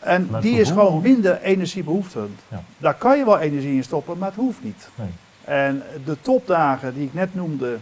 [0.00, 2.40] En die is gewoon minder energiebehoeftend.
[2.48, 2.62] Ja.
[2.78, 4.88] Daar kan je wel energie in stoppen, maar het hoeft niet.
[4.94, 5.08] Nee.
[5.44, 7.78] En de topdagen die ik net noemde,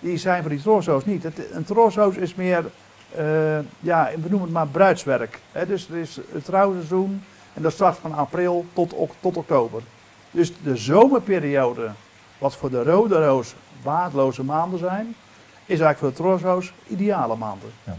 [0.00, 1.22] die zijn voor die trosdoos niet.
[1.22, 2.64] Het, een trosdoos is meer,
[3.14, 5.40] eh, ja, we noemen het maar bruidswerk.
[5.66, 7.22] Dus er is het trouwseizoen
[7.54, 9.82] en dat start van april tot, tot oktober.
[10.30, 11.90] Dus de zomerperiode,
[12.38, 15.14] wat voor de rode roos waardeloze maanden zijn,
[15.68, 17.70] is eigenlijk voor de trosdoos ideale maanden.
[17.84, 17.96] Ja.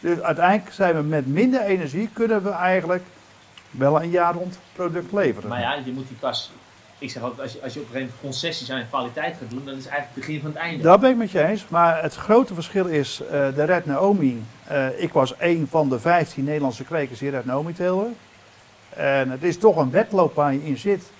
[0.00, 3.02] Dus uiteindelijk zijn we met minder energie, kunnen we eigenlijk
[3.70, 5.48] wel een jaar rond product leveren.
[5.48, 6.52] Maar ja, je moet die kas.
[6.98, 9.50] Ik zeg ook, als je, als je op een gegeven moment concessies aan kwaliteit gaat
[9.50, 10.82] doen, dan is het eigenlijk het begin van het einde.
[10.82, 11.68] Dat ben ik met je eens.
[11.68, 14.42] Maar het grote verschil is, eh, de Red Naomi.
[14.66, 18.16] eh, ik was een van de 15 Nederlandse kwekers die Red Naomi teelden.
[18.88, 21.10] En het is toch een wedloop waar je in zit.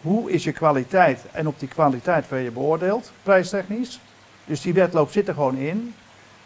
[0.00, 1.24] Hoe is je kwaliteit?
[1.32, 4.00] En op die kwaliteit word je beoordeeld, prijstechnisch.
[4.46, 5.94] Dus die wedloop zit er gewoon in.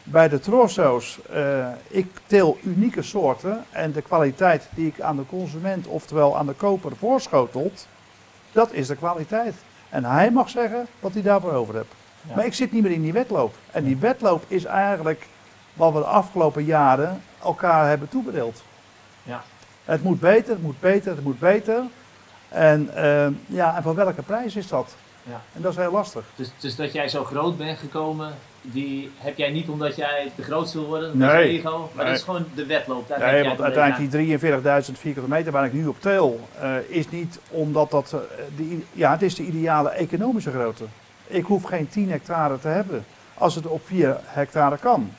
[0.02, 3.64] Bij de Trosso's, eh ik teel unieke soorten.
[3.70, 7.86] En de kwaliteit die ik aan de consument, oftewel aan de koper, voorschotelt,
[8.52, 9.54] dat is de kwaliteit.
[9.88, 11.94] En hij mag zeggen wat hij daarvoor over heeft.
[12.28, 12.34] Ja.
[12.34, 13.54] Maar ik zit niet meer in die wedloop.
[13.70, 15.26] En die wedloop is eigenlijk
[15.72, 18.62] wat we de afgelopen jaren elkaar hebben toebedeeld.
[19.22, 19.42] Ja.
[19.84, 21.82] Het moet beter, het moet beter, het moet beter.
[22.48, 24.96] En, eh, ja, en voor welke prijs is dat?
[25.22, 25.40] Ja.
[25.52, 26.24] En dat is heel lastig.
[26.36, 30.42] Dus, dus dat jij zo groot bent gekomen, die heb jij niet omdat jij de
[30.42, 31.28] grootste wil worden, Nee.
[31.28, 32.06] met je ego, maar Nee.
[32.06, 33.08] dat is gewoon de wedloop.
[33.08, 36.74] Daar Nee, jij want uiteindelijk die 43.000 vierkante meter waar ik nu op teel, eh,
[36.88, 38.12] is niet omdat dat...
[38.12, 38.20] eh,
[38.56, 40.84] die, ja, het is de ideale economische grootte.
[41.26, 43.04] Ik hoef geen 10 hectare te hebben
[43.34, 45.12] als het op 4 hectare kan.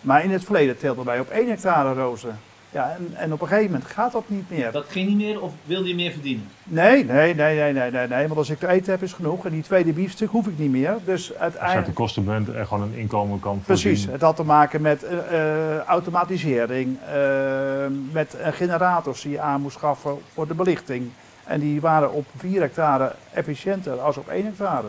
[0.00, 2.38] Maar in het verleden teelden wij op 1 hectare rozen.
[2.74, 4.72] Ja, en, en op een gegeven moment gaat dat niet meer.
[4.72, 6.48] Dat ging niet meer of wilde je meer verdienen?
[6.64, 8.26] Nee, nee, nee, nee, nee, nee, nee.
[8.26, 9.44] Want als ik te eten heb is genoeg.
[9.44, 10.96] En die tweede biefstuk hoef ik niet meer.
[11.04, 11.94] Dus Als je uit de uiteindelijk...
[11.94, 14.12] kosten bent en gewoon een inkomen kan Precies, voorzien.
[14.12, 19.76] het had te maken met eh, eh, automatisering, eh, met generators die je aan moest
[19.76, 21.10] schaffen voor de belichting.
[21.44, 24.86] En die waren op 4 hectare efficiënter als op 1 hectare.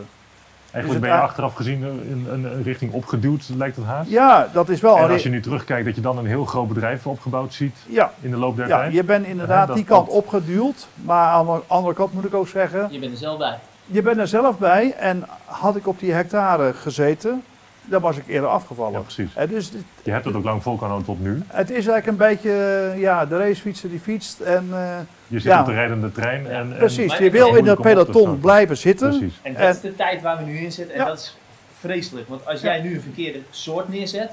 [0.76, 4.10] Eigenlijk ben je achteraf gezien in een, een richting opgeduwd, lijkt het haast.
[4.10, 4.96] Ja, dat is wel...
[4.98, 8.12] En als je nu terugkijkt, dat je dan een heel groot bedrijf opgebouwd ziet Ja,
[8.20, 8.92] in de loop der ja, tijd.
[8.92, 10.86] je bent inderdaad die kant opgeduwd.
[10.94, 13.58] Maar aan de andere kant moet ik ook zeggen, Je bent er zelf bij.
[13.86, 14.94] je bent er zelf bij.
[14.98, 17.42] En had ik op die hectare gezeten,
[17.86, 19.02] dan was ik eerder Ja, afgevallen.
[19.02, 19.30] precies.
[19.34, 19.70] Hè, dus
[20.02, 21.42] Je hebt het ook lang vol kunnen tot nu.
[21.46, 22.50] het is eigenlijk een beetje,
[22.92, 24.40] eh, ja, de racefietser die fietst.
[24.40, 24.96] En eh,
[25.26, 25.60] Je zit Ja.
[25.60, 26.46] op de rijdende trein.
[26.46, 29.08] En, en precies, je wil in te peloton blijven zitten.
[29.08, 29.34] Precies.
[29.42, 30.94] En dat En- is de tijd waar we nu in zitten.
[30.94, 31.06] En Ja.
[31.06, 31.36] dat is
[31.80, 32.28] vreselijk.
[32.28, 34.30] Want als jij nu een verkeerde soort neerzet,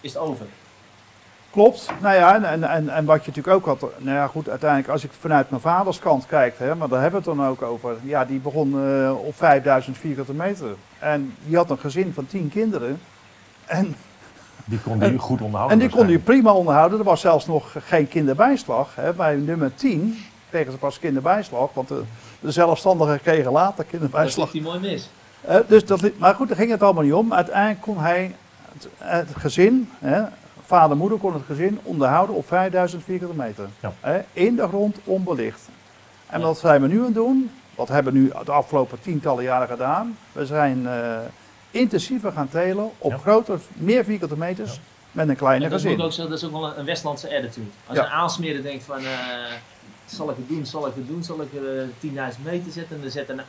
[0.00, 0.46] is het over.
[1.50, 1.86] Klopt.
[2.00, 3.90] Nou ja, en, en, en, wat je natuurlijk ook had.
[3.98, 7.22] Nou ja, goed, uiteindelijk als ik vanuit mijn vaders kant kijk, hè, maar daar hebben
[7.22, 7.96] we het dan ook over.
[8.02, 10.66] Ja, die begon eh, op 5000 vierkante meter.
[10.98, 13.00] En die had een gezin van 10 kinderen.
[13.66, 13.94] En,
[14.64, 15.78] Die kon die goed onderhouden.
[15.80, 16.24] en die kon die waarschijnlijk.
[16.24, 16.98] prima onderhouden.
[16.98, 18.94] Er was zelfs nog geen kinderbijslag.
[18.94, 19.12] Hè.
[19.12, 20.18] Bij nummer 10
[20.50, 21.70] kregen ze pas kinderbijslag.
[21.72, 22.02] Want de,
[22.40, 24.52] de zelfstandigen kregen later Dat kinderbijslag.
[24.52, 25.10] ligt hij mooi mis.
[25.40, 27.32] Eh, dus dat, maar goed, daar ging het allemaal niet om.
[27.34, 28.34] Uiteindelijk kon hij
[28.72, 30.22] het, het gezin, hè,
[30.70, 33.68] vader en moeder kon het gezin onderhouden op 5000 vierkante meter.
[33.80, 33.92] Ja.
[34.00, 35.60] Hè, in de grond, onbelicht.
[36.26, 36.46] En Ja.
[36.46, 37.50] wat zijn we nu aan het doen?
[37.74, 40.16] Wat hebben we nu de afgelopen tientallen jaren gedaan?
[40.32, 41.18] We zijn eh,
[41.70, 43.16] intensiever gaan telen op Ja.
[43.18, 44.80] grotere, meer vierkante meters Ja.
[45.12, 46.04] met een kleiner En dat, moet gezin.
[46.06, 47.66] ook zo, dat is ook wel een, Westlandse attitude.
[47.86, 48.04] Als Ja.
[48.04, 49.04] een aansmeerder denkt van, eh,
[50.06, 51.60] zal ik het doen, zal ik het doen, zal ik eh
[51.98, 52.96] 10.000 meter zetten.
[52.96, 53.40] En dan zet een,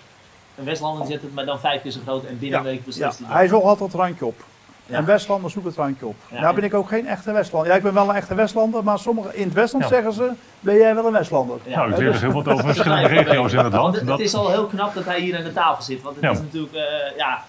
[0.57, 2.79] een Westlander zet het maar dan vijf keer zo groot en binnen Ja, een week
[2.79, 3.35] Ja, beslist hij dat.
[3.37, 4.43] hij zocht altijd het randje op.
[4.91, 4.97] Ja.
[4.97, 6.15] En Westlanders zoeken het randje op.
[6.29, 7.69] Ja, nou en- ben ik ook geen echte Westlander.
[7.69, 9.89] Ja, ik ben wel een echte Westlander, maar sommigen in het Westland Ja.
[9.89, 11.57] zeggen ze, ben jij wel een Westlander?
[11.63, 11.75] Ja.
[11.77, 13.95] Nou, ik leer dus- heel wat over verschillende regio's in het land.
[13.95, 16.01] het, Dat, het is al heel knap dat hij hier aan de tafel zit.
[16.01, 16.31] Want het Ja.
[16.31, 17.43] is natuurlijk, eh, ja,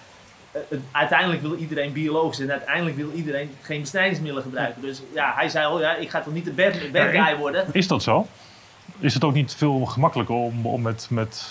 [0.51, 4.81] eh, uiteindelijk wil iedereen biologisch en uiteindelijk wil iedereen geen bestrijdingsmiddelen gebruiken.
[4.81, 6.73] Dus ja, hij zei al, ja, ik ga toch niet de bad,
[7.11, 7.65] guy worden.
[7.71, 8.27] Is dat zo?
[8.99, 11.45] Is het ook niet veel gemakkelijker om, om met, met,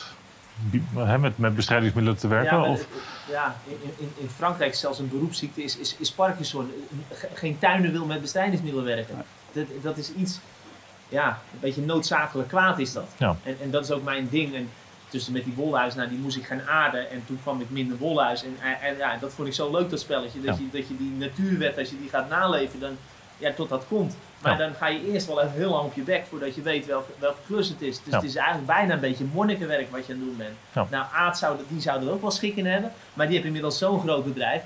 [0.94, 2.56] hè, met, met bestrijdingsmiddelen te werken?
[2.58, 2.86] Ja, of,
[3.30, 6.70] ja in, in, in Frankrijk zelfs een beroepsziekte is, is, is Parkinson.
[7.12, 9.24] Ge- Geen tuiner wil met bestrijdingsmiddelen werken.
[9.52, 10.38] Dat, dat is iets,
[11.08, 13.08] ja, een beetje noodzakelijk kwaad is dat.
[13.16, 13.36] Ja.
[13.42, 14.54] En, en dat is ook mijn ding.
[14.54, 14.68] En
[15.08, 17.10] tussen met die wolhuis, nou die moest ik gaan aarden.
[17.10, 18.44] En toen kwam ik minder wolhuis.
[18.44, 20.40] En, en, en ja, dat vond ik zo leuk dat spelletje.
[20.40, 20.62] Dat, Ja.
[20.62, 22.96] je, dat je die natuurwet, als je die gaat naleven, dan,
[23.38, 24.16] ja, tot dat komt.
[24.42, 24.58] Maar Ja.
[24.58, 27.12] dan ga je eerst wel even heel lang op je bek voordat je weet welke,
[27.18, 27.96] welke klus het is.
[27.96, 28.16] Dus Ja.
[28.16, 30.56] het is eigenlijk bijna een beetje monnikenwerk wat je aan het doen bent.
[30.72, 30.86] Ja.
[30.90, 32.92] Nou, Aad zou, dat- die zou er ook wel schik in hebben.
[33.14, 34.62] Maar die heeft inmiddels zo'n groot bedrijf.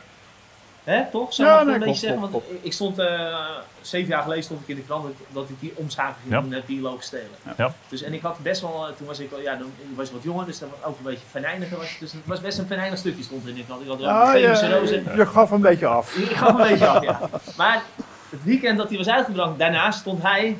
[0.84, 1.34] Hè, toch?
[1.34, 2.30] Zou Ja, ik wel nee, een beetje klopt, zeggen?
[2.30, 3.38] klopt, Want ik stond, eh,
[3.80, 6.40] zeven jaar geleden stond ik in de krant dat, dat ik die omschakeling ging Ja.
[6.40, 7.30] doen naar biologisch stelen.
[7.56, 7.72] Ja.
[7.88, 10.12] Dus, en ik had best wel, eh, toen was ik al, ja, dan was ik
[10.12, 11.76] wat jonger, dus dan was ook een beetje venijniger.
[11.78, 12.00] Was, het.
[12.00, 13.82] dus het was best een venijnig stukje stond er in de krant.
[13.82, 16.16] Ik had wel Ah, een je, je gaf een beetje af.
[16.16, 17.20] Ik gaf een beetje af, ja.
[17.56, 17.82] Maar
[18.30, 20.56] het weekend dat hij was uitgebracht, daarna stond hij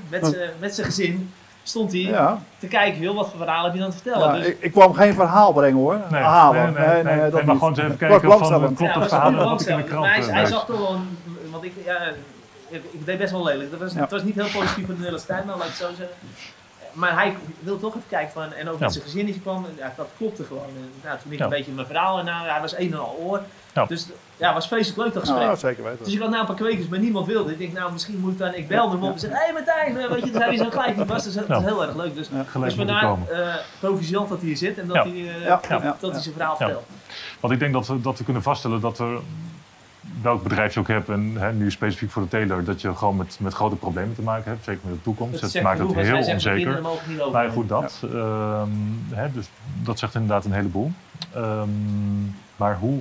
[0.58, 1.32] met zijn gezin
[1.68, 4.26] stond hij Ja, te kijken, joh, wat voor verhaal heb je dan te vertellen?
[4.26, 6.00] ja dus, ik, ik kwam geen verhaal brengen hoor.
[6.10, 6.72] nee, Halen.
[6.72, 7.50] nee, nee, nee, dat maar niet.
[7.58, 10.78] gewoon eens even kijken van, klopt het verhaal ik in de krant hij, zag toch
[10.78, 11.00] wel,
[11.50, 11.98] want ik, ja,
[12.68, 13.70] ik, ik deed best wel lelijk.
[13.70, 13.94] Dat was.
[13.94, 16.16] Het was niet heel positief voor de Nederlandse tuin, maar laat ik het zo zeggen.
[16.96, 18.84] Maar hij wil toch even kijken van, en ook Ja.
[18.84, 20.62] met zijn gezinnetje kwam, en ja, dat klopte gewoon.
[20.66, 21.44] En, nou, toen ik Ja.
[21.44, 23.40] een beetje mijn verhaal, en nou, hij was een en al oor.
[23.74, 23.84] Ja.
[23.86, 24.06] Dus
[24.36, 25.42] ja, het was vreselijk leuk dat gesprek.
[25.48, 26.04] Ja, zeker weten.
[26.04, 27.52] Dus ik had nou een paar kwekers, maar niemand wilde.
[27.52, 29.52] Ik denk, nou misschien moet ik dan, ik belde hem op en zei, hé hey,
[29.52, 31.24] Martijn, eh, weet je, dus hij is zo gelijk niet was.
[31.24, 31.56] Dus dat Ja.
[31.58, 32.14] is heel erg leuk.
[32.14, 32.60] Dus, Ja.
[32.60, 35.02] dus vandaar eh proficiat dat hij hier zit en dat Ja.
[35.02, 36.10] hij, eh, Ja, dat, ja, dat ja.
[36.10, 36.64] hij zijn verhaal Ja.
[36.64, 36.86] vertelt.
[37.40, 39.18] Want ik denk dat we, dat we kunnen vaststellen dat er,
[40.22, 43.16] welk bedrijf je ook hebt, en hè, nu specifiek voor de teler, dat je gewoon
[43.16, 45.40] met, met grote problemen te maken hebt, zeker met de toekomst.
[45.40, 46.54] Dat maakt het heel onzeker.
[46.56, 47.32] kinderen mogen niet over.
[47.32, 48.02] Maar goed, dat.
[48.12, 48.68] ehm,
[49.10, 49.48] hè, dus
[49.82, 50.92] dat zegt inderdaad een heleboel.
[51.34, 51.68] Ehm,
[52.56, 53.00] maar hoe,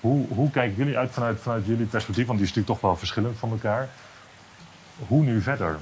[0.00, 2.26] hoe, hoe kijken jullie uit vanuit, vanuit jullie perspectief?
[2.26, 3.88] Want die is natuurlijk toch wel verschillend van elkaar.
[5.06, 5.76] Hoe nu verder?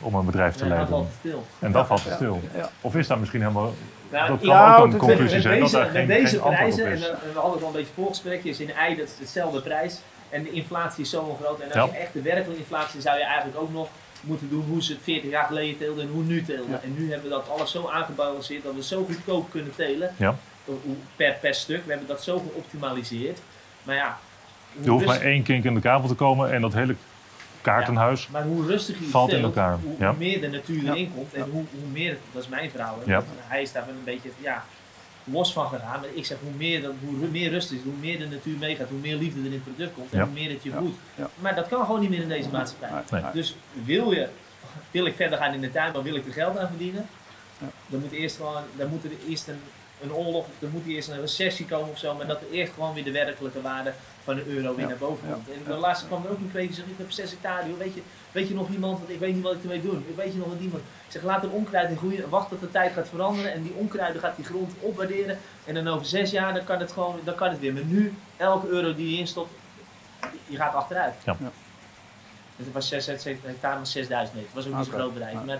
[0.00, 0.96] Om een bedrijf te Ja, dat leiden.
[0.96, 1.46] valt stil.
[1.58, 2.14] En dat valt Ja.
[2.14, 2.40] stil.
[2.56, 2.68] Ja.
[2.80, 3.72] Of is daar misschien helemaal...
[4.10, 6.86] Nou, dat kan Ja, ook een conclusie zijn dat daar geen, met deze geen prijzen,
[6.86, 7.08] en is.
[7.08, 9.98] eh, we hadden het al een beetje voorgesprekje, is in ei dat is hetzelfde prijs.
[10.28, 11.60] En de inflatie is zo groot.
[11.60, 11.96] En als Ja.
[11.96, 13.88] je echt de werkelijke inflatie zou je eigenlijk ook nog
[14.20, 16.70] moeten doen hoe ze het 40 jaar geleden teelden en hoe nu teelden.
[16.70, 16.80] Ja.
[16.82, 20.34] En nu hebben we dat alles zo aangebalanceerd dat we zo goedkoop kunnen telen Ja.
[21.16, 21.84] per, per stuk.
[21.84, 23.38] We hebben dat zo geoptimaliseerd.
[23.82, 24.18] Maar ja,
[24.84, 26.94] Er hoeft maar rustig- één kink in de kabel te komen en dat hele
[27.70, 28.28] kaartenhuis.
[28.28, 30.12] Maar hoe rustiger je Valt in elkaar, hoe ja.
[30.12, 30.90] meer de natuur Ja.
[30.92, 31.34] erin komt.
[31.34, 32.98] En hoe, hoe meer, dat is mijn verhaal.
[33.04, 33.18] hè.
[33.38, 34.64] Hij is daar wel een beetje ja,
[35.24, 36.00] los van gedaan.
[36.00, 38.88] Maar ik zeg, hoe meer, dat, hoe meer rust is, hoe meer de natuur meegaat,
[38.88, 40.12] hoe meer liefde er in het product komt.
[40.12, 40.24] En Ja.
[40.24, 40.96] hoe meer het je voedt.
[41.14, 41.28] Ja.
[41.40, 42.90] Maar dat kan gewoon niet meer in deze maatschappij.
[42.90, 43.22] Nee, Nee.
[43.22, 43.32] nee.
[43.32, 44.28] Dus wil je,
[44.90, 47.06] wil ik verder gaan in de tuin, maar wil ik er geld aan verdienen?
[47.58, 47.66] Ja.
[47.86, 49.60] Dan moet eerst gewoon, dan moet er eerst een
[50.02, 52.72] een oorlog of er moet eerst een recessie komen of zo, maar dat er eerst
[52.72, 53.92] gewoon weer de werkelijke waarde
[54.24, 55.48] van de euro weer naar boven komt.
[55.48, 57.94] En de laatste kwam er ook een kweker en zegt, ik heb 6 hectare, weet
[57.94, 60.38] je, weet je nog iemand, want ik weet niet wat ik ermee doe, weet je
[60.38, 60.82] nog wat iemand.
[60.82, 63.72] Ik zeg, laat er onkruid in groeien, wacht tot de tijd gaat veranderen en die
[63.72, 67.34] onkruiden gaat die grond opwaarderen en dan over zes jaar, dan kan het gewoon, dan
[67.34, 67.72] kan het weer.
[67.72, 69.50] Maar nu, elke euro die je instopt,
[70.46, 71.14] je gaat achteruit.
[71.24, 71.36] Ja.
[72.56, 74.50] Dus het was 6 hectare, was 6000 meter.
[74.54, 75.02] Het was ook niet zo'n Oké.
[75.02, 75.44] groot bedrijf.
[75.44, 75.58] Maar,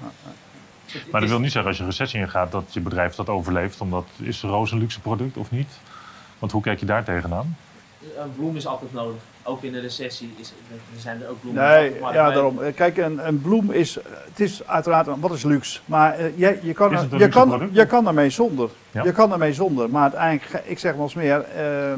[0.94, 3.28] Maar dat is- wil niet zeggen als je een recessie ingaat dat je bedrijf dat
[3.28, 3.80] overleeft.
[3.80, 5.68] Omdat is roos een luxe product of niet?
[6.38, 7.56] Want hoe kijk je daar tegenaan?
[8.18, 9.20] Een bloem is altijd nodig.
[9.42, 10.52] Ook in de recessie is,
[10.94, 11.62] er zijn er ook bloemen.
[11.68, 12.62] Nee, ja, daarom.
[12.62, 13.94] Eh, Kijk, een, een bloem is,
[14.28, 15.80] het is uiteraard, een- wat is luxe?
[15.84, 17.74] Maar eh, je, je, kan, Is er- het een je, luxe kan, product?
[17.76, 18.70] je kan ermee zonder.
[18.90, 19.02] Ja.
[19.04, 19.90] Je kan ermee zonder.
[19.90, 21.92] Maar uiteindelijk, ik zeg wel eens meer, eh,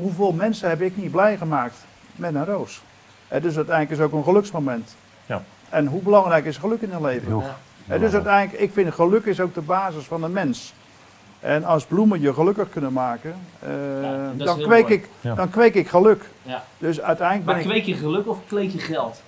[0.00, 1.76] hoeveel mensen heb ik niet blij gemaakt
[2.16, 2.82] met een roos?
[3.28, 4.96] Eh, dus uiteindelijk is het ook een geluksmoment.
[5.26, 5.42] Ja.
[5.74, 7.42] En hoe belangrijk is geluk in een leven?
[7.86, 10.74] Eh, dus uiteindelijk, ik vind geluk is ook de basis van de mens.
[11.40, 13.68] En als bloemen je gelukkig kunnen maken, eh,
[14.02, 14.94] Ja, dan, kweek mooi.
[14.94, 15.34] ik, Ja.
[15.34, 16.24] dan kweek ik geluk.
[16.42, 16.64] Ja.
[16.78, 17.70] Dus uiteindelijk ben Maar ik...
[17.70, 19.20] kweek je geluk of kweek je geld?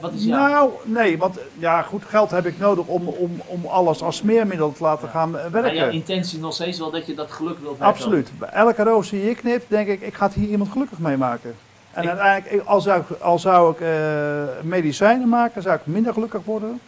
[0.00, 0.38] Wat is jouw...
[0.48, 4.72] Nou, nee, want ja, goed, geld heb ik nodig om, om, om alles als smeermiddel
[4.72, 5.92] te laten gaan eh, Maar jouw werken.
[5.92, 7.86] intentie nog steeds wel dat je dat geluk wilt hebben.
[7.86, 8.30] Absoluut.
[8.52, 11.54] Elke roos die je knipt, denk ik, ik ga hier iemand gelukkig mee maken.
[11.94, 15.86] En Ik- uiteindelijk, ik- al zou ik, al zou ik eh, medicijnen maken, zou ik
[15.86, 16.80] minder gelukkig worden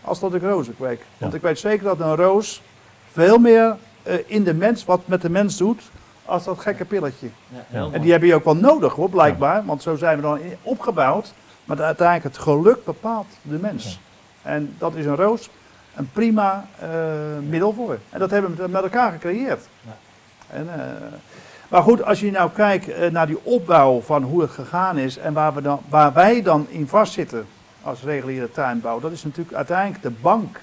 [0.00, 1.04] als dat ik rozen kweek.
[1.18, 2.62] Want ik weet zeker dat een roos
[3.12, 5.82] veel meer eh, in de mens, wat met de mens doet,
[6.24, 7.28] als dat gekke pilletje.
[7.68, 9.64] Ja, En die heb je ook wel nodig hoor, blijkbaar.
[9.64, 11.32] Want zo zijn we dan opgebouwd.
[11.64, 14.00] Maar uiteindelijk het geluk bepaalt de mens.
[14.42, 15.50] En dat is een roos
[15.94, 16.88] een prima eh,
[17.48, 17.98] middel voor.
[18.10, 19.68] En dat hebben we met, met elkaar gecreëerd.
[19.82, 19.96] Ja.
[20.56, 20.80] En, eh,
[21.68, 25.18] maar goed, als je nou kijkt eh, naar die opbouw van hoe het gegaan is
[25.18, 27.46] en waar, we dan, waar wij dan in vastzitten
[27.82, 30.60] als reguliere tuinbouw, dat is natuurlijk uiteindelijk de bank.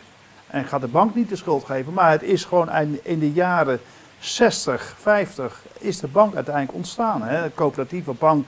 [0.47, 2.69] En ik ga de bank niet de schuld geven, maar het is gewoon
[3.03, 3.79] in, de jaren
[4.19, 7.21] 60, 50 is de bank uiteindelijk ontstaan.
[7.21, 7.43] Hè?
[7.43, 8.47] De coöperatieve bank,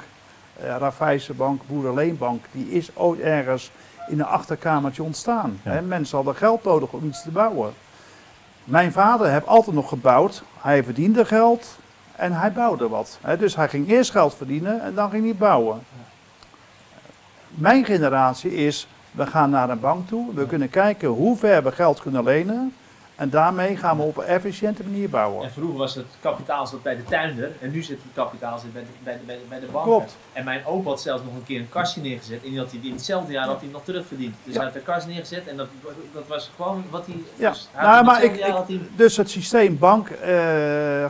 [0.60, 3.72] eh Raiffeisen bank, Boerenleenbank, die is ooit ergens
[4.08, 5.60] in een achterkamertje ontstaan.
[5.64, 5.72] Ja.
[5.72, 5.82] Hè?
[5.82, 7.74] Mensen hadden geld nodig om iets te bouwen.
[8.64, 10.44] Mijn vader heeft altijd nog gebouwd.
[10.58, 11.78] Hij verdiende geld
[12.16, 13.20] en hij bouwde wat.
[13.40, 15.80] Dus hij ging eerst geld verdienen en dan ging hij bouwen.
[17.50, 20.34] Mijn generatie is, we gaan naar een bank toe.
[20.34, 22.74] We kunnen kijken hoe ver we geld kunnen lenen.
[23.16, 25.44] En daarmee gaan we op een efficiënte manier bouwen.
[25.44, 28.74] En vroeger was het kapitaal zat bij de tuinder en nu zit het kapitaal zit
[28.74, 29.82] bij de, bij de, bij banken.
[29.92, 30.18] Klopt.
[30.34, 32.80] En mijn opa had zelfs nog een keer een kastje neergezet en die had hij
[32.84, 34.36] in hetzelfde jaar had hij nog terugverdiend.
[34.44, 34.60] Dus Ja.
[34.60, 35.68] hij had de kast neergezet en dat,
[36.14, 37.16] dat was gewoon wat hij...
[37.36, 37.50] Ja.
[37.50, 40.30] Dus hij Nou, maar ik, hij- dus het systeem bank eh,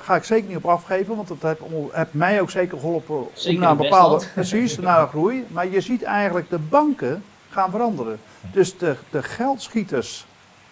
[0.01, 1.41] ga ik zeker niet op afgeven, want dat
[1.91, 5.45] heeft, mij ook zeker geholpen om Zeker naar een bepaalde precies naar een groei.
[5.47, 8.19] Maar je ziet eigenlijk de banken gaan veranderen.
[8.51, 10.25] Dus de, de geldschieters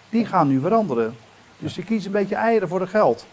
[0.10, 1.16] die gaan nu veranderen.
[1.64, 3.26] Dus die kiezen een beetje eieren voor de geld.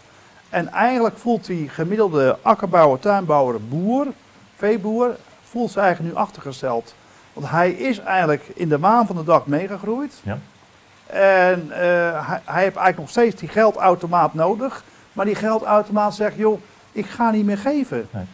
[0.49, 4.07] En eigenlijk voelt die gemiddelde akkerbouwer, tuinbouwer, boer,
[4.55, 6.95] veeboer, voelt zich eigenlijk nu achtergesteld.
[7.33, 10.13] Want hij is eigenlijk in de waan van de dag meegegroeid.
[10.23, 10.37] Ja.
[11.05, 14.83] En eh, hij, hij heeft eigenlijk nog steeds die geldautomaat nodig.
[15.13, 18.07] Maar die geldautomaat zegt, joh, ik ga niet meer geven.
[18.11, 18.25] Nee.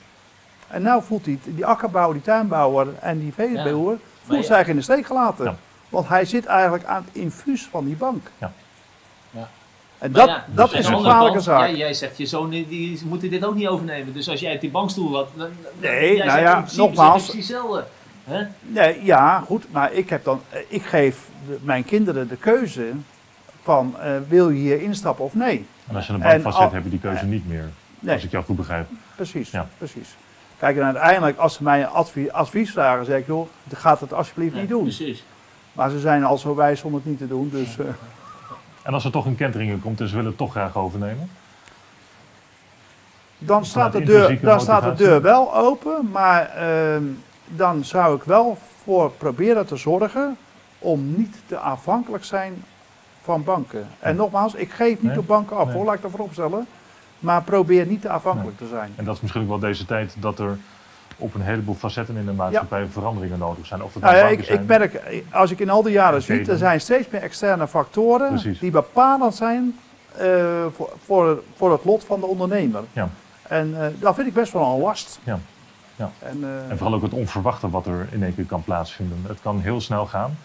[0.67, 4.65] En nou voelt hij, die akkerbouwer, die tuinbouwer en die veeboer, voelt zich ja.
[4.65, 5.45] in de steek gelaten.
[5.45, 5.55] Ja.
[5.89, 8.31] Want hij zit eigenlijk aan het infuus van die bank.
[8.37, 8.51] Ja.
[9.99, 11.59] En dat, ja, dat aan is een kant, zaak.
[11.59, 14.13] Jij, jij zegt, je zoon die, moeten dit ook niet overnemen.
[14.13, 15.27] Dus als jij op die bankstoel wat...
[15.35, 17.35] Dan, dan- Nee, jij nou zegt ja, nogmaals.
[18.23, 18.43] Hè?
[18.61, 22.91] Nee, ja, goed, maar ik, heb dan, ik geef de- mijn kinderen de keuze
[23.63, 25.65] van eh, wil je hier instappen of nee.
[25.87, 27.69] En als je een bank vastzet, heb je die keuze niet meer.
[27.99, 28.87] Nee, Als ik jou goed begrijp.
[29.15, 29.67] precies, Ja.
[29.77, 30.15] precies.
[30.59, 34.51] Kijk, en uiteindelijk als ze mij advies, advies vragen, zeg ik, joh, gaat het alsjeblieft
[34.53, 34.83] Nee, niet doen.
[34.83, 35.23] Precies.
[35.73, 37.77] Maar ze zijn al zo wijs om het niet te doen, dus...
[37.79, 37.85] eh,
[38.87, 41.29] En als er toch een kentering komt en ze willen het toch graag overnemen?
[43.37, 47.03] Dan staat, de deur, dan staat de deur wel open, maar ehm,
[47.47, 50.37] dan zou ik wel voor proberen te zorgen
[50.79, 52.63] om niet te afhankelijk zijn
[53.21, 53.87] van banken.
[53.99, 55.75] En nogmaals, ik geef niet Nee, op banken af nee.
[55.75, 56.67] hoor, laat ik dat voorop stellen.
[57.19, 58.93] Maar probeer niet te afhankelijk te zijn.
[58.95, 60.57] En dat is misschien ook wel deze tijd dat er
[61.17, 63.83] op een heleboel facetten in de maatschappij veranderingen nodig zijn.
[63.83, 64.59] Of dat Nou nou ja, ik, zijn.
[64.59, 68.27] ik merk, als ik in al die jaren zie, er zijn steeds meer externe factoren
[68.29, 68.59] Precies.
[68.59, 69.79] die bepalend zijn
[70.17, 72.83] eh, voor, voor, voor het lot van de ondernemer.
[72.93, 73.09] Ja.
[73.41, 75.19] En eh, dat vind ik best wel een last.
[75.23, 75.39] Ja.
[75.95, 76.11] Ja.
[76.19, 79.23] En, eh, En vooral ook het onverwachte wat er in één keer kan plaatsvinden.
[79.27, 80.37] Het kan heel snel gaan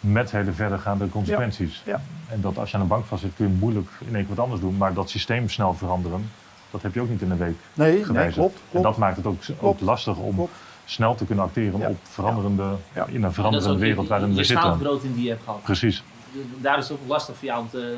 [0.00, 1.82] met hele verdergaande consequenties.
[1.84, 2.00] Ja.
[2.28, 4.44] En dat als je aan een bank vastzit kun je moeilijk in één keer wat
[4.44, 4.76] anders doen.
[4.76, 6.30] Maar dat systeem snel veranderen,
[6.74, 8.36] dat heb je ook niet in een week nee, nee, gewijzigd.
[8.36, 8.54] klopt.
[8.54, 8.84] En klopt.
[8.86, 9.80] dat maakt het ook, ook Klopt.
[9.80, 10.52] lastig om Klopt.
[10.84, 11.88] snel te kunnen acteren Ja.
[11.88, 12.62] op veranderende,
[12.94, 13.04] Ja.
[13.06, 14.62] in een En dat is veranderende ook je- wereld waarin je we zitten.
[14.64, 15.62] schaalvergroting die je hebt gehad.
[15.62, 16.02] Precies.
[16.32, 17.96] de- daar is het ook lastig voor jou om te,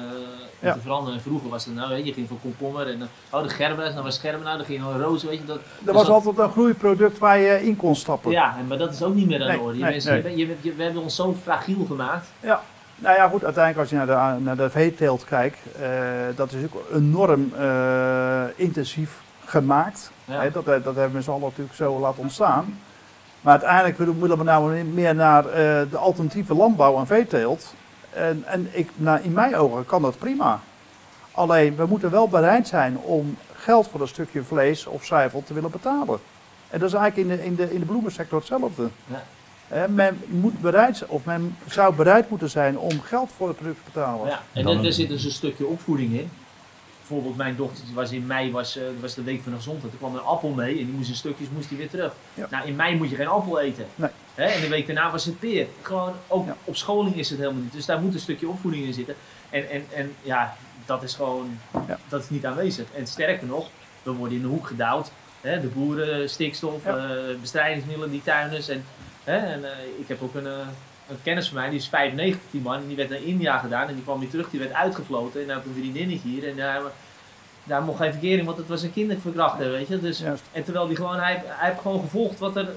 [0.60, 0.72] om Ja.
[0.72, 1.14] te veranderen.
[1.14, 4.02] En vroeger was het nou, je ging van komkommer en dan, oh de gerber, dan
[4.04, 5.44] was nou dan ging je een roze, weet je.
[5.44, 8.30] Dat, Er dus was dat- altijd een groeiproduct waar je in kon stappen.
[8.30, 9.76] Ja, en- maar dat is ook niet meer aan Nee, de orde.
[9.76, 12.26] Je nee, mensen, je we hebben ons zo fragiel gemaakt.
[12.98, 15.90] Nou ja, goed, uiteindelijk als je naar de, naar de veeteelt kijkt, eh,
[16.36, 20.10] dat is ook enorm eh, intensief gemaakt.
[20.24, 20.40] Ja.
[20.40, 22.78] Hè, dat, dat hebben we z'n allen natuurlijk zo laten ontstaan.
[23.40, 25.54] Maar uiteindelijk willen willen we nou meer naar eh,
[25.90, 27.74] de alternatieve landbouw en veeteelt.
[28.10, 30.60] En, en ik, nou, in mijn ogen kan dat prima.
[31.32, 35.54] Alleen, we moeten wel bereid zijn om geld voor een stukje vlees of zuivel te
[35.54, 36.18] willen betalen.
[36.70, 38.88] En dat is eigenlijk in de, in de, in de bloemensector hetzelfde.
[39.06, 39.22] Ja.
[39.88, 43.76] Men moet bereid zijn, of men zou bereid moeten zijn om geld voor het product
[43.84, 44.26] te betalen.
[44.28, 46.30] Ja, en er, er zit dus een stukje opvoeding in.
[46.98, 49.92] Bijvoorbeeld mijn dochter die was in mei, was, eh, was de week van de gezondheid.
[49.92, 52.12] Er kwam een appel mee en die moest in stukjes moest die weer terug.
[52.34, 52.46] Ja.
[52.50, 53.86] Nou, in mei moet je geen appel eten.
[53.94, 54.10] Nee.
[54.34, 54.44] Hè?
[54.44, 55.66] En de week daarna was het peer.
[55.82, 56.56] Gewoon, ook Ja.
[56.64, 57.72] op scholing is het helemaal niet.
[57.72, 59.14] Dus daar moet een stukje opvoeding in zitten.
[59.50, 61.98] En, en, en ja, dat is gewoon, Ja.
[62.08, 62.86] dat is niet aanwezig.
[62.94, 63.68] En sterker nog,
[64.02, 65.10] we worden in de hoek gedouwd.
[65.40, 65.60] Hè?
[65.60, 66.96] De boeren, stikstof, Ja.
[66.96, 68.68] eh, bestrijdingsmiddelen, die tuiners.
[68.68, 68.84] En,
[69.26, 69.36] hè?
[69.36, 70.68] en eh, ik heb ook een, eh,
[71.08, 72.74] een kennis van mij, die is 95, die man.
[72.74, 74.50] En die werd naar India gedaan en die kwam weer terug.
[74.50, 75.40] Die werd uitgefloten.
[75.40, 76.48] En hij had een vriendinnetje hier.
[76.48, 76.80] En daar,
[77.64, 80.00] daar mocht geen verkeer in, want het was een kinderverkrachter, weet je.
[80.00, 80.42] Dus, Juist.
[80.52, 82.68] en terwijl die gewoon, hij, hij heeft gewoon gevolgd wat er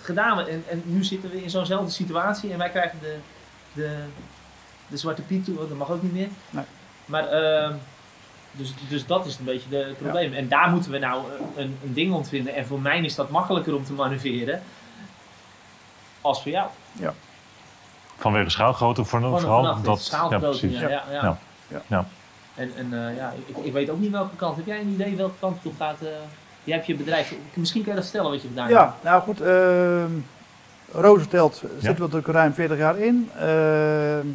[0.00, 0.48] gedaan werd.
[0.48, 3.16] En, en nu zitten we in zo'nzelfde situatie en wij krijgen de,
[3.72, 3.96] de,
[4.88, 6.28] de zwarte piet toe, dat mag ook niet meer.
[6.50, 6.64] Nee.
[7.06, 7.74] Maar, ehm,
[8.52, 10.32] dus, dus dat is een beetje de, het probleem.
[10.32, 11.24] En daar moeten we nou
[11.56, 12.54] een, een ding ontvinden.
[12.54, 14.62] En voor mij is dat makkelijker om te manoeuvreren
[16.28, 16.68] als voor jou.
[18.16, 19.84] Vanwege schaalgrootte voor, Van, vooral dat.
[19.84, 20.72] de schaalvergroting.
[20.72, 21.12] ja, Ja, precies.
[21.12, 21.22] ja, ja.
[21.22, 21.38] Ja.
[21.68, 21.82] Ja.
[21.86, 22.04] Ja.
[22.54, 24.56] En, en eh, ja, ik, ik weet ook niet welke kant.
[24.56, 25.96] Heb jij een idee welke kant het op gaat?
[26.00, 26.08] eh
[26.64, 27.34] jij hebt je bedrijf.
[27.54, 28.78] Misschien kan je dat vertellen wat je gedaan hebt.
[28.78, 29.40] Ja, nou goed.
[29.40, 30.10] ehm
[30.92, 31.90] Rozenteelt zitten we Ja.
[31.98, 33.30] natuurlijk ruim 40 jaar in.
[33.38, 34.26] Ehm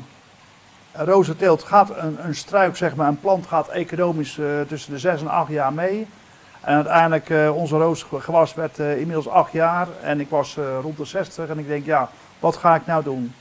[0.91, 5.21] Rozenteelt gaat een, een struik, zeg maar, een plant gaat economisch eh, tussen de 6
[5.21, 6.07] en 8 jaar mee.
[6.63, 10.97] En uiteindelijk, eh onze rozengewas werd eh, inmiddels 8 jaar en ik was eh, rond
[10.97, 13.33] de 60 en ik denk, ja, wat ga ik nou doen?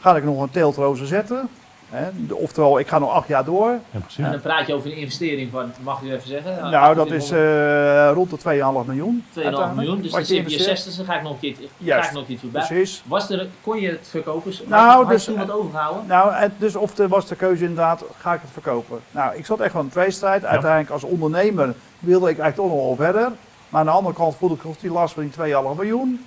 [0.00, 1.48] Ga ik nog een teeltrozen zetten?
[1.90, 2.08] Hè?
[2.26, 3.68] de- Oftewel, ik ga nog 8 jaar door.
[3.90, 4.24] Ja.
[4.24, 6.70] En dan praat je over een investering van, mag je even zeggen?
[6.70, 8.36] Nou, dat is eh, rond de
[8.82, 9.24] 2,5 miljoen.
[9.28, 10.00] 2,5 uiteindelijk, miljoen.
[10.02, 10.64] Dus dan zit je investeert.
[10.78, 11.54] 60, dan ga ik nog een keer,
[11.96, 12.66] ga ik nog iets voorbij.
[12.66, 13.02] Precies.
[13.06, 14.52] Was er, kon je het verkopen?
[14.66, 16.06] Nou, had dus- je toen wat overgehouden?
[16.06, 19.00] Nou, dus of er was de keuze inderdaad, ga ik het verkopen?
[19.10, 20.44] Nou, ik zat echt wel in een tweestrijd.
[20.44, 23.32] Uiteindelijk als ondernemer wilde ik eigenlijk toch nog wel verder.
[23.68, 26.26] Maar aan de andere kant voelde ik die last van die 2,5 miljoen.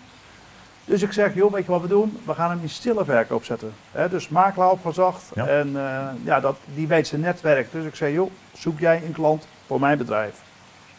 [0.86, 2.19] Dus ik zeg, joh, weet je wat we doen?
[2.25, 3.73] We gaan hem in stille verkoop zetten.
[4.10, 5.23] Dus makelaar opgezocht.
[5.34, 5.47] Ja.
[5.47, 7.71] En eh, ja, dat, die weet zijn netwerk.
[7.71, 10.41] Dus ik zeg, joh, zoek jij een klant voor mijn bedrijf.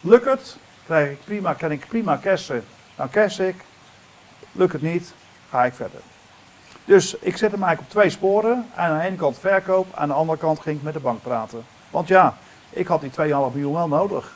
[0.01, 0.57] Lukt het?
[0.85, 2.63] Krijg ik prima, kan ik prima cashen?
[2.95, 3.55] Dan cash ik.
[4.51, 5.13] Lukt het niet?
[5.49, 5.99] Ga ik verder.
[6.85, 8.65] Dus ik zet hem eigenlijk op twee sporen.
[8.75, 11.65] Aan de ene kant verkoop, aan de andere kant ging ik met de bank praten.
[11.89, 12.37] Want ja,
[12.69, 14.35] ik had die 2,5 miljoen wel nodig.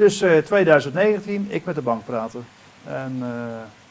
[0.00, 2.46] Dus eh 2019, ik met de bank praten.
[2.86, 3.28] En eh,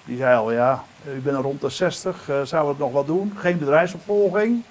[0.06, 0.84] die zei al, ja,
[1.15, 3.34] u bent rond de 60, eh zouden we het nog wel doen?
[3.38, 4.63] Geen bedrijfsopvolging.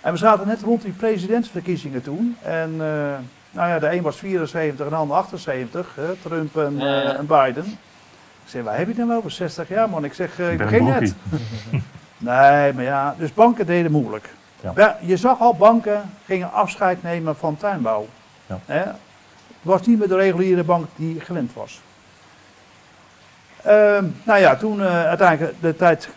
[0.00, 2.36] En we zaten net rond die presidentsverkiezingen toen.
[2.42, 2.86] En eh,
[3.50, 7.26] nou ja, de een was 74 en de ander 78, hè, Trump en, eh, en
[7.26, 7.64] Biden.
[8.44, 9.30] Ik zei, waar heb je het nou over?
[9.30, 10.04] 60 jaar man.
[10.04, 11.14] Ik zeg, eh, ik begin net.
[12.18, 14.30] Nee, maar ja, dus banken deden moeilijk.
[14.60, 14.72] Ja.
[14.76, 18.06] Ja, Je zag al, banken gingen afscheid nemen van tuinbouw.
[18.46, 18.96] Ja.
[19.64, 21.80] Was niet meer de reguliere bank die gewend was.
[23.62, 26.08] Ehm, nou ja, toen eh, uiteindelijk de tijd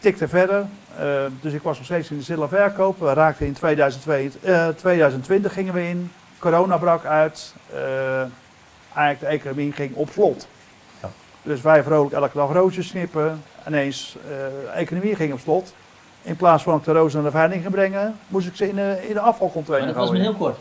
[0.00, 0.66] tikte verder.
[0.98, 3.00] Ehm, dus ik was nog steeds in de stille verkoop.
[3.00, 6.10] We raakten in 2002, eh, 2020 gingen we in.
[6.38, 7.54] Corona brak uit.
[7.72, 8.20] Eh,
[8.94, 10.48] eigenlijk de economie ging op slot.
[11.02, 11.08] Ja.
[11.42, 13.42] Dus wij vrolijk elke dag roosjes snippen.
[13.66, 15.74] Ineens, eh, de economie ging op slot.
[16.22, 18.74] In plaats van ik de rozen naar de veiling ging brengen, moest ik ze in
[18.74, 20.36] de, in de afvalcontainer dat was maar gooien.
[20.36, 20.58] heel kort.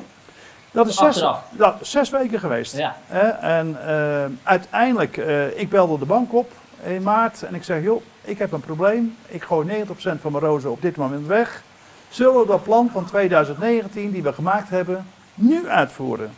[0.72, 2.78] Dat is zes, dat zes weken geweest.
[2.78, 2.96] Ja.
[3.40, 6.52] En eh, uiteindelijk, eh, ik belde de bank op
[6.84, 9.18] in maart en ik zeg, joh, ik heb een probleem.
[9.28, 11.64] Ik gooi 90% van mijn rozen op dit moment weg.
[12.10, 15.06] Zullen we dat plan van 2019 die we gemaakt hebben,
[15.36, 16.32] nu uitvoeren?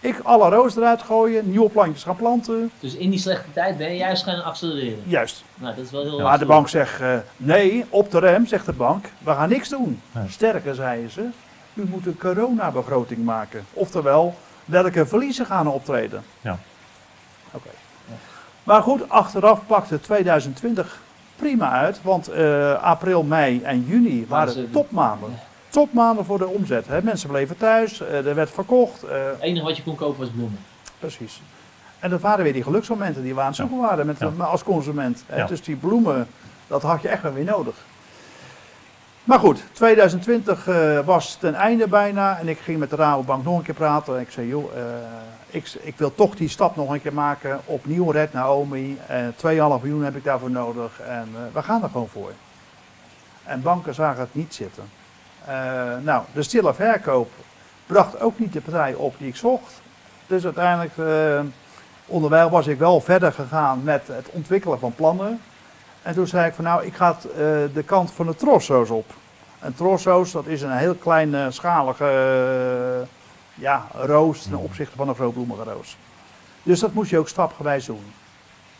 [0.00, 2.70] Ik alle rozen eruit gooien, nieuwe plantjes gaan planten.
[2.80, 5.02] Dus in die slechte tijd ben je juist gaan accelereren.
[5.06, 5.44] Juist.
[5.54, 8.66] Nou, dat is wel heel Maar de bank zegt, eh, nee, op de rem, zegt
[8.66, 10.00] de bank, we gaan niks doen.
[10.12, 10.28] Nee.
[10.28, 11.26] Sterker, zeiden ze,
[11.74, 13.64] u moet een coronabegroting maken.
[13.72, 16.22] Oftewel, welke verliezen gaan er optreden?
[16.40, 16.58] Ja.
[17.50, 17.68] Oké.
[18.08, 18.14] Ja.
[18.62, 21.00] Maar goed, achteraf pakte 2020
[21.36, 25.38] prima uit, want eh, april, mei en juni waren ze- topmaanden.
[25.68, 26.86] Topmaanden voor de omzet.
[26.86, 27.02] Hè.
[27.02, 29.02] Mensen bleven thuis, eh, er werd verkocht.
[29.02, 30.58] eh, Het enige wat je kon kopen was bloemen.
[30.98, 31.42] Precies.
[31.98, 34.44] En dat waren weer die geluksmomenten die we aan het zoeken waren met, Ja.
[34.44, 35.24] als consument.
[35.26, 35.36] hè.
[35.36, 35.46] Ja.
[35.46, 36.26] Dus die bloemen,
[36.66, 37.74] dat had je echt wel weer nodig.
[39.30, 43.58] Maar goed, 2020 eh, was ten einde bijna en ik ging met de Rabobank nog
[43.58, 44.14] een keer praten.
[44.14, 44.82] En ik zei, joh, eh,
[45.46, 47.60] ik, ik wil toch die stap nog een keer maken.
[47.64, 48.98] Opnieuw Red Naomi.
[49.06, 52.32] En 2,5 miljoen heb ik daarvoor nodig en eh, we gaan er gewoon voor.
[53.44, 54.84] En banken zagen het niet zitten.
[56.02, 57.30] Nou, de stille verkoop
[57.86, 59.80] bracht ook niet de partij op die ik zocht.
[60.26, 60.92] Dus uiteindelijk,
[62.06, 65.40] onderwijl was ik wel verder gegaan met het ontwikkelen van plannen.
[66.02, 67.36] En toen zei ik van nou, ik ga het, eh,
[67.74, 69.12] de kant van de trosso's op.
[69.58, 73.08] En trosso's, dat is een heel kleine schalige eh,
[73.54, 75.96] ja, roos ten opzichte van een grootbloemige roos.
[76.62, 78.12] Dus dat moest je ook stapgewijs doen.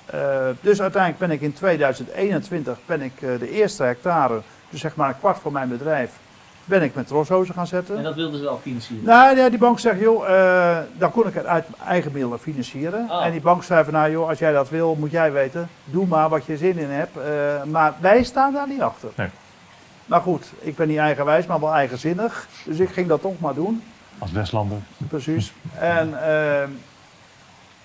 [0.06, 4.40] Eh, dus uiteindelijk ben ik in 2021 ben ik, de eerste hectare,
[4.70, 6.10] dus zeg maar een kwart van mijn bedrijf,
[6.70, 7.96] ben ik met troshozen gaan zetten.
[7.96, 9.04] En dat wilden ze wel financieren.
[9.04, 12.38] Nou, ja, die bank zegt, joh, eh, dan kon ik het uit mijn eigen middelen
[12.38, 13.06] financieren.
[13.10, 13.24] Oh.
[13.24, 15.68] En die bank zei van, nou joh, als jij dat wil, moet jij weten.
[15.84, 17.16] Doe maar wat je zin in hebt.
[17.16, 19.08] Eh, maar wij staan daar niet achter.
[19.14, 19.28] Nee.
[20.06, 22.48] Maar goed, ik ben niet eigenwijs, maar wel eigenzinnig.
[22.64, 23.82] Dus ik ging dat toch maar doen.
[24.18, 24.78] Als Westlander.
[25.08, 25.52] Precies.
[25.78, 26.68] En eh,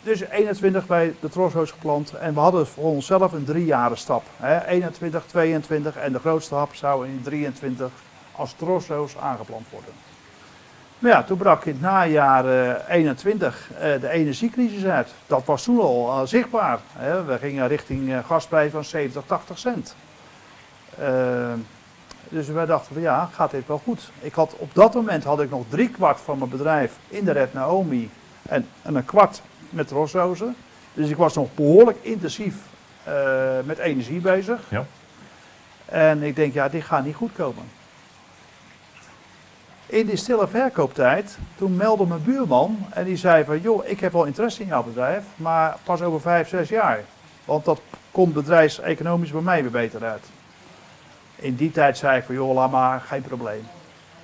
[0.04, 2.14] dus 21 bij de Troshoos geplant.
[2.14, 4.24] En we hadden voor onszelf een driejaren stap.
[4.38, 4.66] Hè?
[4.66, 7.90] 21, 22 en de grootste hap zou in 23
[8.36, 9.94] als Troshoos aangeplant worden.
[11.00, 12.46] Maar ja, toen brak in het najaar
[12.88, 15.14] eh, 21 eh, de energiecrisis uit.
[15.28, 16.80] Dat was toen al eh, zichtbaar.
[16.94, 17.24] Hè?
[17.24, 19.96] We gingen richting eh, gasprijs van 70, 80 cent.
[21.00, 21.54] Eh,
[22.30, 24.12] dus wij dachten van ja, gaat dit wel goed.
[24.20, 27.32] Ik had, op dat moment had ik nog drie kwart van mijn bedrijf in de
[27.32, 28.10] Red Naomi
[28.50, 30.56] en, en een kwart met rosrozen.
[30.94, 32.56] Dus ik was nog behoorlijk intensief
[33.04, 33.14] eh,
[33.64, 34.60] met energie bezig.
[34.70, 34.86] Ja.
[35.86, 37.64] En ik denk, ja, dit gaat niet goed komen.
[39.96, 44.12] In die stille verkooptijd, toen meldde mijn buurman en die zei van, joh, ik heb
[44.12, 47.04] wel interesse in jouw bedrijf, maar pas over vijf, zes jaar.
[47.46, 47.82] Want dat
[48.12, 50.24] komt bedrijfseconomisch bij mij weer beter uit.
[51.36, 53.68] In die tijd zei ik van, joh, laat maar, geen probleem.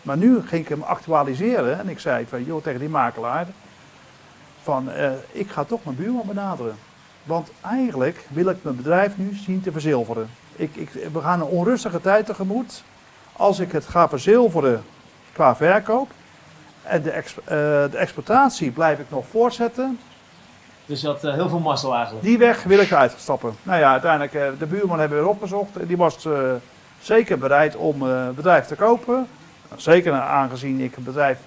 [0.02, 3.48] Maar nu ging ik hem actualiseren en ik zei van, joh, tegen die makelaar,
[4.64, 6.76] van, eh, ik ga toch mijn buurman benaderen.
[7.24, 10.30] Want eigenlijk wil ik mijn bedrijf nu zien te verzilveren.
[10.56, 12.84] Ik, ik, we gaan een onrustige tijd tegemoet.
[13.34, 14.84] Als ik het ga verzilveren
[15.42, 16.10] qua verkoop
[16.84, 17.56] en de, ex- eh,
[17.92, 20.00] de exploitatie blijf ik nog voortzetten,
[20.86, 22.26] Dus je had eh, heel veel mazzel eigenlijk.
[22.26, 23.56] die weg wil ik uitstappen.
[23.64, 25.78] Nou ja, uiteindelijk, eh, de buurman hebben we weer opgezocht.
[25.78, 26.28] En Die was
[27.00, 29.28] zeker bereid om het bedrijf te kopen.
[29.76, 31.38] Zeker aangezien ik het bedrijf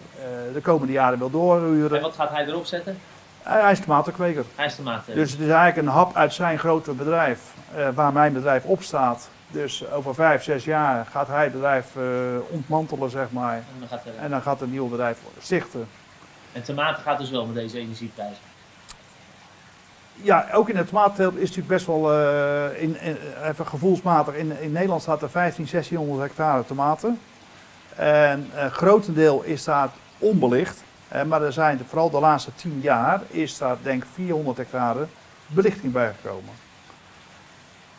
[0.53, 2.01] de komende jaren wil En doorhuren.
[2.01, 2.99] wat gaat hij erop zetten?
[3.43, 4.45] Hij is tomatenkweker.
[4.55, 5.03] Hij is de maat.
[5.15, 7.41] Dus het is eigenlijk een hap uit zijn grote bedrijf,
[7.95, 9.29] waar mijn bedrijf op staat.
[9.51, 12.03] Dus over vijf, zes jaar gaat hij het bedrijf eh,
[12.51, 13.55] ontmantelen, zeg maar.
[13.57, 15.89] En, dan gaat En dan gaat een nieuw bedrijf stichten.
[16.53, 18.43] en tomaten gaat dus wel met deze energieprijzen.
[20.15, 24.61] Ja, ook in de tomatenteelt is natuurlijk best wel, eh, in, in- even gevoelsmatig, in,
[24.61, 27.21] in Nederland staat er 15, 1600 hectare tomaten.
[27.97, 29.89] En een grotendeel is daar
[30.19, 30.83] onbelicht.
[31.09, 35.07] Eh, maar er zijn vooral de laatste 10 jaar, is daar denk ik 400 hectare
[35.47, 36.51] belichting bijgekomen.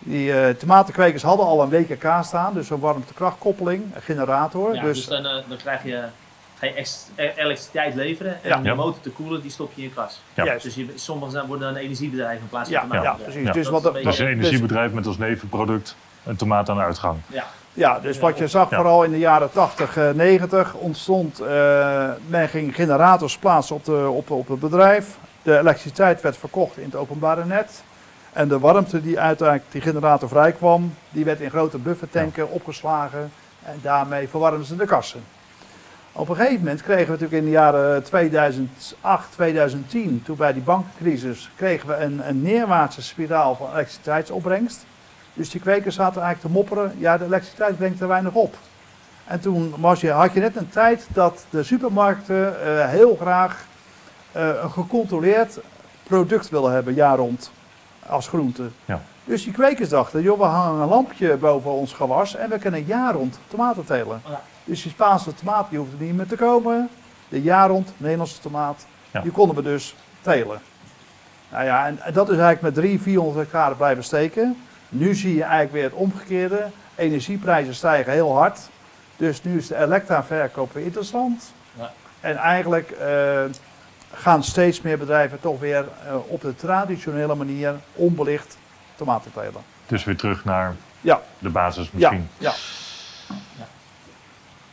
[0.08, 4.76] Die eh, tomatenkwekers hadden al een WKK staan, dus een warmtekrachtkoppeling, een generator.
[4.76, 6.04] Ja, dus, dus dan, eh, dan krijg je,
[6.58, 6.86] ga je
[7.16, 8.58] e- elektriciteit leveren en Ja.
[8.58, 10.22] de motor te koelen, die stop je in je kas.
[10.34, 10.58] Ja.
[10.62, 13.44] Dus je, sommigen zijn- worden dan een energiebedrijf in plaats van Ja, een ja, precies.
[13.46, 13.52] Ja.
[13.52, 15.96] Dus wat, een Dus een energiebedrijf met als nevenproduct
[16.26, 17.18] een tomaat aan de uitgang.
[17.28, 17.44] Ja,
[17.74, 18.76] Ja, dus wat je zag Ja.
[18.76, 24.08] vooral in de jaren 80, eh, 90 ontstond, eh, men ging generators plaatsen op, de,
[24.10, 25.18] op, op het bedrijf.
[25.42, 27.84] De elektriciteit werd verkocht in het openbare net.
[28.36, 33.32] En de warmte die uiteindelijk die generator vrijkwam, die werd in grote buffertanken opgeslagen.
[33.64, 35.24] En daarmee verwarmden ze de kassen.
[36.12, 40.62] Op een gegeven moment kregen we natuurlijk in de jaren 2008, 2010, toen bij die
[40.62, 44.86] bankencrisis, kregen we een, een neerwaartse spiraal van elektriciteitsopbrengst.
[45.34, 48.56] Dus die kwekers zaten eigenlijk te mopperen, ja de elektriciteit brengt te weinig op.
[49.26, 53.66] En toen was je, had je net een tijd dat de supermarkten eh, heel graag
[54.32, 55.60] eh, een gecontroleerd
[56.04, 57.52] product willen hebben, jaar rond,
[58.08, 58.70] als groente.
[58.86, 59.02] Ja.
[59.24, 62.84] Dus die kwekers dachten, joh, we hangen een lampje boven ons gewas en we kunnen
[62.86, 64.22] jaar rond tomaten telen.
[64.30, 64.42] Ja.
[64.64, 66.90] Dus die Spaanse tomaat die hoefde niet meer te komen.
[67.30, 69.22] De jaar rond Nederlandse tomaat, Ja.
[69.22, 70.60] die konden we dus telen.
[71.52, 74.58] Nou ja, en dat is eigenlijk met 300, 400 hectare blijven steken.
[74.90, 76.68] Nu zie je eigenlijk weer het omgekeerde.
[76.96, 78.60] Energieprijzen stijgen heel hard.
[79.18, 81.54] Dus nu is de elektra-verkoop weer interessant.
[81.78, 81.92] Ja.
[82.20, 83.08] En eigenlijk eh,
[84.16, 88.58] gaan steeds meer bedrijven toch weer eh, op de traditionele manier onbelicht
[88.96, 89.62] tomaten telen.
[89.86, 91.22] Dus weer terug naar Ja.
[91.40, 92.30] de basis Ja, misschien.
[92.38, 92.54] ja.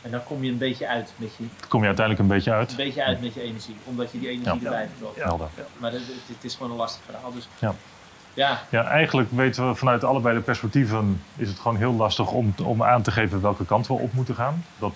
[0.01, 2.69] en dan kom je een beetje uit met je, kom je uiteindelijk een beetje uit.
[2.71, 4.65] een beetje uit met je energie, omdat je die energie Ja.
[4.65, 5.17] erbij verkoopt.
[5.17, 5.23] Ja.
[5.23, 5.47] Helder.
[5.77, 7.33] Maar het, het- is gewoon een lastig verhaal.
[7.33, 7.73] Dus Ja.
[8.35, 12.53] Ja, Ja, eigenlijk weten we vanuit allebei de perspectieven is het gewoon heel lastig om,
[12.63, 14.65] om aan te geven welke kant we op moeten gaan.
[14.79, 14.93] Dat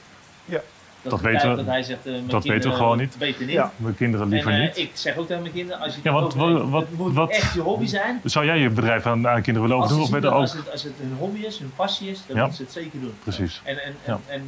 [1.01, 3.15] Dat weten we- Dat hij zegt, eh, mijn dat weten we gewoon niet.
[3.17, 3.53] Beter niet.
[3.53, 3.71] Ja.
[3.77, 4.77] mijn kinderen liever en, eh, niet.
[4.77, 7.29] ik zeg ook tegen mijn kinderen, als je Ja, want wat- wat- het moet wat-
[7.29, 8.21] echt je hobby zijn.
[8.23, 10.23] Zou jij je bedrijf aan, aan kinderen willen overdoen of ook?
[10.41, 12.41] als, het, als het hun hobby is, hun passie is, dan Ja.
[12.45, 13.13] moeten ze het zeker doen.
[13.23, 13.61] Precies.
[13.63, 14.19] En, en, en, Ja.
[14.33, 14.41] en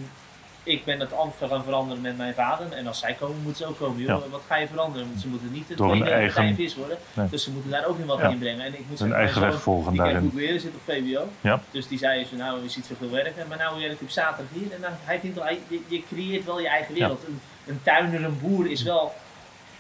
[0.70, 2.72] ik ben het amper gaan veranderen met mijn vader.
[2.72, 4.02] En als zij komen, moeten ze ook komen.
[4.02, 4.24] Joh.
[4.32, 5.08] Wat ga je veranderen?
[5.08, 6.98] Want ze moeten niet hun tweede eigen- vis worden.
[7.14, 7.28] Nee.
[7.30, 8.28] Dus ze moeten daar ook in wat Ja.
[8.30, 8.66] in brengen.
[8.66, 10.32] En ik moet Hun eigen weg volgen Die daarin.
[10.36, 11.28] leren, zit op VWO.
[11.42, 11.62] Ja.
[11.72, 13.48] Dus die zei zo, nou, je ziet zoveel werken.
[13.48, 14.72] Maar nou werkt op zaterdag hier.
[14.74, 17.24] En dan, hij vindt hij- je, je creëert wel je eigen wereld.
[17.28, 19.14] Een, een tuinder, een boer is wel...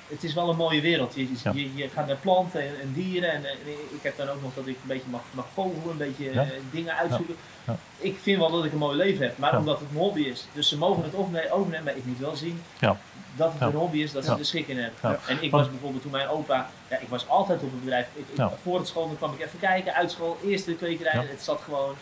[0.09, 1.15] Het is wel een mooie wereld.
[1.15, 1.51] Je, Ja.
[1.53, 3.31] je, je gaat naar planten en, en dieren.
[3.31, 3.43] En,
[3.91, 6.41] ik heb dan ook nog dat ik een beetje mag, mag vogelen, een beetje Ja.
[6.43, 7.35] eh, dingen uitzoeken.
[7.67, 7.75] Ja.
[7.97, 10.47] Ik vind wel dat ik een mooi leven heb, maar omdat het een hobby is.
[10.53, 12.97] Dus ze mogen het overne- overnemen, maar ik moet wel zien Ja.
[13.35, 15.19] dat het een hobby is, dat ze er schik in hebben.
[15.27, 18.07] En ik was bijvoorbeeld toen mijn opa, ja, ik was altijd op het bedrijf.
[18.13, 18.25] Ik.
[18.63, 21.95] Voor het school dan kwam ik even kijken, uit school, eerste kwekerij, het zat gewoon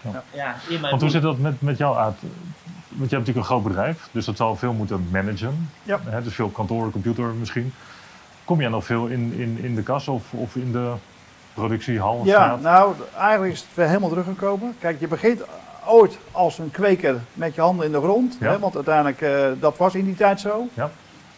[0.00, 0.24] Ja.
[0.32, 0.56] ja.
[0.68, 2.16] in mijn Want hoe zit dat met, met jou uit?
[2.94, 5.68] Want je hebt natuurlijk een groot bedrijf, dus dat zal veel moeten managen.
[5.82, 6.00] Ja.
[6.04, 7.72] Hè, dus veel kantoor, computer misschien.
[8.44, 10.92] Kom jij nog veel in, in, in de kas of, of in de
[11.54, 12.20] productiehal?
[12.24, 12.60] Ja, straat?
[12.60, 14.74] nou, eigenlijk is het weer helemaal teruggekomen.
[14.78, 15.42] Kijk, je begint
[15.86, 18.36] ooit als een kweker met je handen in de grond.
[18.40, 18.50] Ja.
[18.50, 20.68] Hè, want uiteindelijk, eh, dat was in die tijd zo.
[20.74, 20.90] Ja.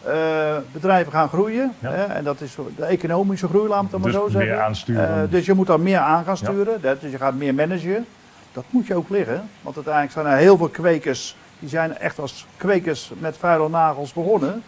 [0.03, 1.73] Eh, bedrijven gaan groeien.
[1.79, 1.91] Ja.
[1.91, 4.51] Hè, en dat is de economische groei, laat het maar dus zo zeggen.
[4.51, 5.23] meer aansturen.
[5.23, 6.81] Eh, dus je moet daar meer aan gaan sturen.
[6.81, 8.07] Dus je gaat meer managen.
[8.53, 9.49] Dat moet je ook liggen.
[9.63, 11.37] Want uiteindelijk zijn er heel veel kwekers.
[11.65, 14.63] Die zijn echt als kwekers met vuile nagels begonnen.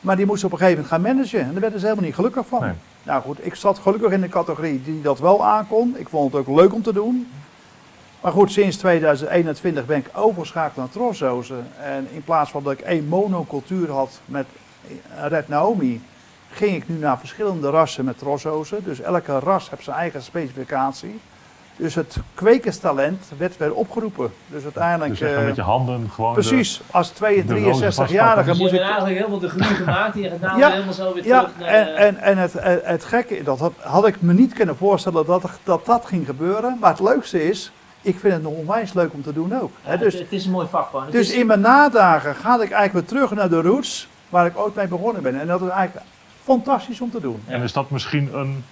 [0.00, 1.40] Maar die moesten op een gegeven moment gaan managen.
[1.40, 2.60] En daar werden ze helemaal niet gelukkig van.
[2.60, 2.72] Nee.
[3.02, 5.94] Nou goed, ik zat gelukkig in de categorie die dat wel aankon.
[5.98, 7.30] Ik vond het ook leuk om te doen.
[8.20, 11.66] Maar goed, sinds 2021 ben ik overgeschakeld naar trosdozen.
[11.80, 14.46] En in plaats van dat ik één monocultuur had met
[15.20, 16.02] Red Naomi,
[16.50, 18.84] ging ik nu naar verschillende rassen met trosdozen.
[18.84, 21.20] Dus elke ras heeft zijn eigen specificatie.
[21.76, 24.32] Dus het kwekerstalent werd weer opgeroepen.
[24.46, 25.18] Dus uiteindelijk...
[25.18, 26.32] dus eh, met je handen gewoon.
[26.32, 28.80] precies, als de rozen 62-jarige Dus je moest bent ik...
[28.80, 30.14] eigenlijk helemaal de groei gemaakt.
[30.14, 30.70] Die gaat nou Ja.
[30.70, 31.68] helemaal zo weer Ja, terug naar...
[31.68, 34.76] en, eh, en, en het, het, het gekke, dat had, had ik me niet kunnen
[34.76, 36.76] voorstellen dat, dat dat ging gebeuren.
[36.80, 37.72] Maar het leukste is,
[38.02, 39.70] ik vind het nog onwijs leuk om te doen ook.
[39.86, 42.58] ja, dus het, het is een mooi vak, dus is- in mijn nadagen ga ik
[42.70, 45.40] eigenlijk weer terug naar de roots waar ik ooit mee begonnen ben.
[45.40, 46.06] En dat is eigenlijk
[46.44, 47.42] fantastisch om te doen.
[47.46, 48.64] En is dat misschien een,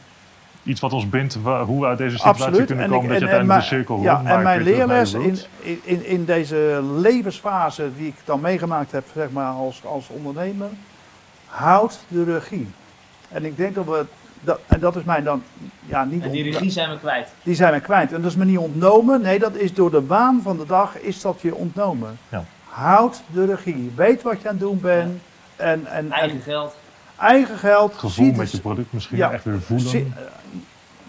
[0.62, 2.66] iets wat ons bindt, hoe we uit deze situatie Absoluut.
[2.66, 4.64] kunnen En komen, ik- dat je en- en uiteindelijk de cirkel Ja, en mijn je
[4.64, 5.38] leerles in,
[5.82, 10.68] in, in, deze levensfase die ik dan meegemaakt heb zeg maar, als, als ondernemer,
[11.46, 12.68] houd de regie.
[13.28, 14.04] En ik denk dat we,
[14.40, 15.42] dat, en dat is mij dan
[15.86, 17.28] ja, niet en die regie zijn we kwijt.
[17.42, 18.12] die zijn we kwijt.
[18.12, 19.20] En dat is me niet ontnomen.
[19.22, 22.18] Nee, dat is door de waan van de dag is dat je ontnomen.
[22.28, 22.44] Ja.
[22.68, 23.92] Houd de regie.
[23.94, 25.20] Weet wat je aan het doen bent.
[25.56, 26.74] En, en, Eigen en geld.
[27.22, 27.92] Eigen geld.
[27.94, 29.32] gevoel ziet met je product misschien Ja.
[29.32, 29.88] echt weer voelen.
[29.88, 30.12] zie-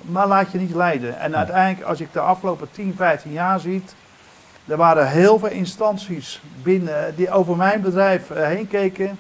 [0.02, 1.20] maar laat je niet leiden.
[1.20, 3.96] En uiteindelijk, als ik de afgelopen 10, 15 jaar ziet.
[4.68, 9.18] Er waren heel veel instanties binnen die over mijn bedrijf eh, heen keken.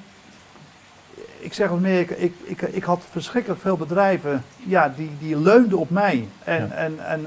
[1.39, 5.37] Ik zeg het meer, ik, ik, ik, ik had verschrikkelijk veel bedrijven ja, die, die
[5.39, 6.27] leunden op mij.
[6.43, 6.73] En, Ja.
[6.75, 7.25] en, en,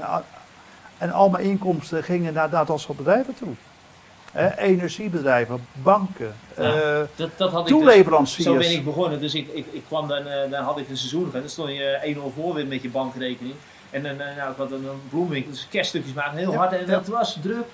[0.97, 3.53] en al mijn inkomsten gingen naar, naar dat soort bedrijven toe.
[4.37, 6.63] Hè, energiebedrijven, banken, Ja.
[6.63, 8.43] eh, Dat, dat had ik dus- toeleveranciers.
[8.43, 10.97] Zo ben ik begonnen, dus ik, ik, ik kwam dan, eh, dan had ik een
[10.97, 11.41] seizoen gehad.
[11.41, 13.55] Dan stond je eh, 1-0 voor weer met je bankrekening.
[13.89, 16.71] En dan, eh, nou, ik had een, een bloemwinkel, dus kerststukjes maken, heel Ja, hard.
[16.73, 16.85] En ja.
[16.85, 17.65] dat was druk.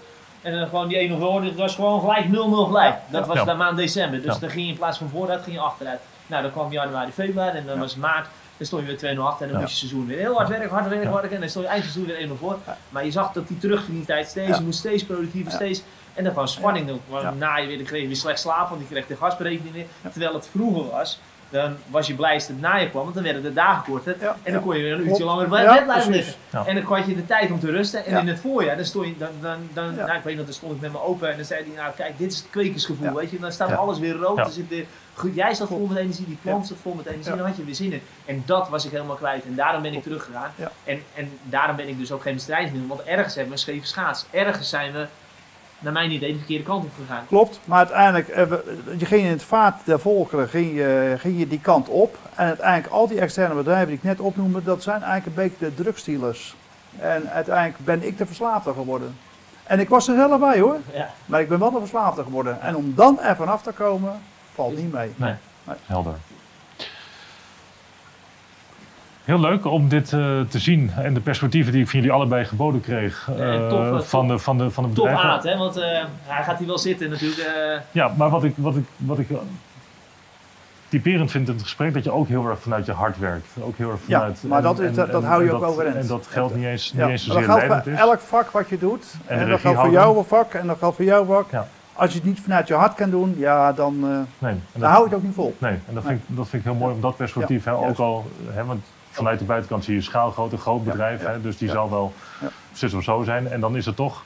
[0.42, 2.96] En dan gewoon die 1-0 voor, het was gewoon gelijk 0-0 gelijk.
[3.10, 3.28] Dat Ja.
[3.28, 3.44] was Ja.
[3.44, 4.22] de maand december.
[4.22, 4.40] Dus Ja.
[4.40, 6.00] dan ging je in plaats van vooruit, ging je achteruit.
[6.28, 7.82] Nou, dan kwam januari, februari en dan Ja.
[7.82, 8.28] was maart.
[8.58, 9.66] Dan stond je weer 2-0 achter en dan Ja.
[9.68, 11.10] moest je seizoen weer heel hard werken, hard werken, Ja.
[11.10, 11.36] hard werken.
[11.36, 12.58] En dan stond je eindseizoen weer 1-0 voor.
[12.66, 12.78] Ja.
[12.90, 14.56] Maar je zag dat die terugverdientijd steeds, Ja.
[14.58, 15.58] je moest steeds productiever, Ja.
[15.58, 15.84] steeds.
[16.14, 16.88] En dan kwam spanning.
[16.88, 17.32] Dan Ja.
[17.32, 19.86] na je weer, dan kreeg je weer slecht slapen, want je kreeg de gasberekening weer.
[20.02, 20.10] Ja.
[20.10, 23.24] Terwijl het vroeger was, dan was je blij als het na je kwam, want dan
[23.24, 24.16] werden de dagen korter.
[24.20, 26.34] Ja, En dan kon je weer een uurtje langer bij bed blijven liggen.
[26.66, 28.06] En dan had je de tijd om te rusten.
[28.06, 30.06] En in het voorjaar, dan stond je, dan, dan, dan, Ja.
[30.06, 31.94] nou, ik weet nog, dan stond ik met mijn opa en dan zei hij, nou
[31.96, 33.40] kijk, dit is het kwekersgevoel, weet je.
[33.40, 36.38] Dan staat alles weer rood, er zit weer, goed, jij staat vol met energie, die
[36.42, 38.02] plant staat vol met energie, dan had je weer zin in.
[38.26, 40.52] En dat was ik helemaal kwijt en daarom ben ik teruggegaan.
[40.84, 43.88] En, en daarom ben ik dus ook geen strijdsmiddel, want ergens hebben we een scheve
[43.88, 44.26] schaats.
[44.32, 45.06] Ergens zijn we,
[45.84, 47.26] naar mijn idee, de verkeerde kant op gegaan.
[47.28, 48.44] Klopt, maar uiteindelijk, eh,
[48.98, 52.18] je ging in het vaart der volkeren ging je, ging je die kant op.
[52.36, 55.66] En uiteindelijk al die externe bedrijven die ik net opnoemde, dat zijn eigenlijk een beetje
[55.76, 56.56] de drugsdealers.
[57.00, 59.16] En uiteindelijk ben ik de verslaafde geworden.
[59.64, 61.10] En ik was er zelf bij hoor, Ja.
[61.26, 62.62] maar ik ben wel de verslaafde geworden.
[62.62, 64.22] En om dan er vanaf te komen,
[64.54, 65.12] valt niet mee.
[65.16, 65.34] Nee.
[65.64, 65.76] Nee.
[65.86, 66.14] Helder.
[69.24, 70.20] Heel leuk om dit eh,
[70.50, 73.68] te zien en de perspectieven die ik van jullie allebei geboden kreeg Ja, en eh,
[73.70, 74.06] top, eh, top.
[74.06, 76.78] van, de, van, de, van de Top aard, hè, want eh, hij gaat hier wel
[76.78, 77.40] zitten natuurlijk.
[77.40, 79.28] eh, Ja, maar wat ik, wat ik, wat ik
[80.90, 83.48] typerend vind in het gesprek dat je ook heel erg vanuit je hart werkt.
[83.62, 84.44] Ook heel erg Ja, vanuit...
[84.48, 85.96] maar dat is- dat- dat hou je ook dat- overeind.
[85.96, 88.00] En dat geldt niet eens, niet Ja, eens zozeer geldt leidend voor is.
[88.00, 89.06] elk vak wat je doet.
[89.26, 91.52] En dat geldt voor jouw vak en dat geldt voor jouw vak.
[91.52, 91.68] Ja.
[91.94, 94.90] Als je het niet vanuit je hart kan doen, ja, dan, eh, Nee, dan dat,
[94.90, 95.56] hou je het ook niet vol.
[95.58, 97.66] nee, en dat, vind ik, dat vind ik heel mooi op dat perspectief.
[97.66, 98.84] Ja, hè, ook al, hè, want
[99.14, 101.22] vanuit de buitenkant zie je schaalgroot, een groot bedrijf.
[101.22, 101.74] ja, hè, dus die ja.
[101.74, 102.48] zal wel Ja.
[102.72, 103.48] zus of zo zijn.
[103.48, 104.24] En dan is het toch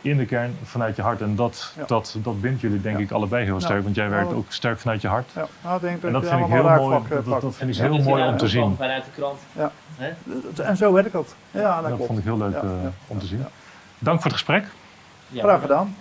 [0.00, 1.20] in de kern vanuit je hart.
[1.20, 1.84] En dat, Ja.
[1.86, 3.02] dat, dat bindt jullie denk Ja.
[3.04, 3.60] ik allebei heel Ja.
[3.60, 3.82] sterk.
[3.82, 4.36] Want jij werkt Ja.
[4.36, 5.30] ook sterk vanuit je hart.
[5.34, 7.02] Ja, nou, ik denk En dat je vind ik allemaal heel mooi.
[7.08, 8.74] Dat, dat, dat vind ik heel mooi om te zien.
[8.76, 9.38] Vanuit de krant.
[10.62, 11.34] En zo werkt dat.
[11.50, 13.38] Ja, dat Dat vond ik heel leuk Ja, eh, ja, om te zien.
[13.38, 13.48] ja.
[13.98, 14.64] Dank voor het gesprek.
[15.28, 15.94] Ja, Graag gedaan.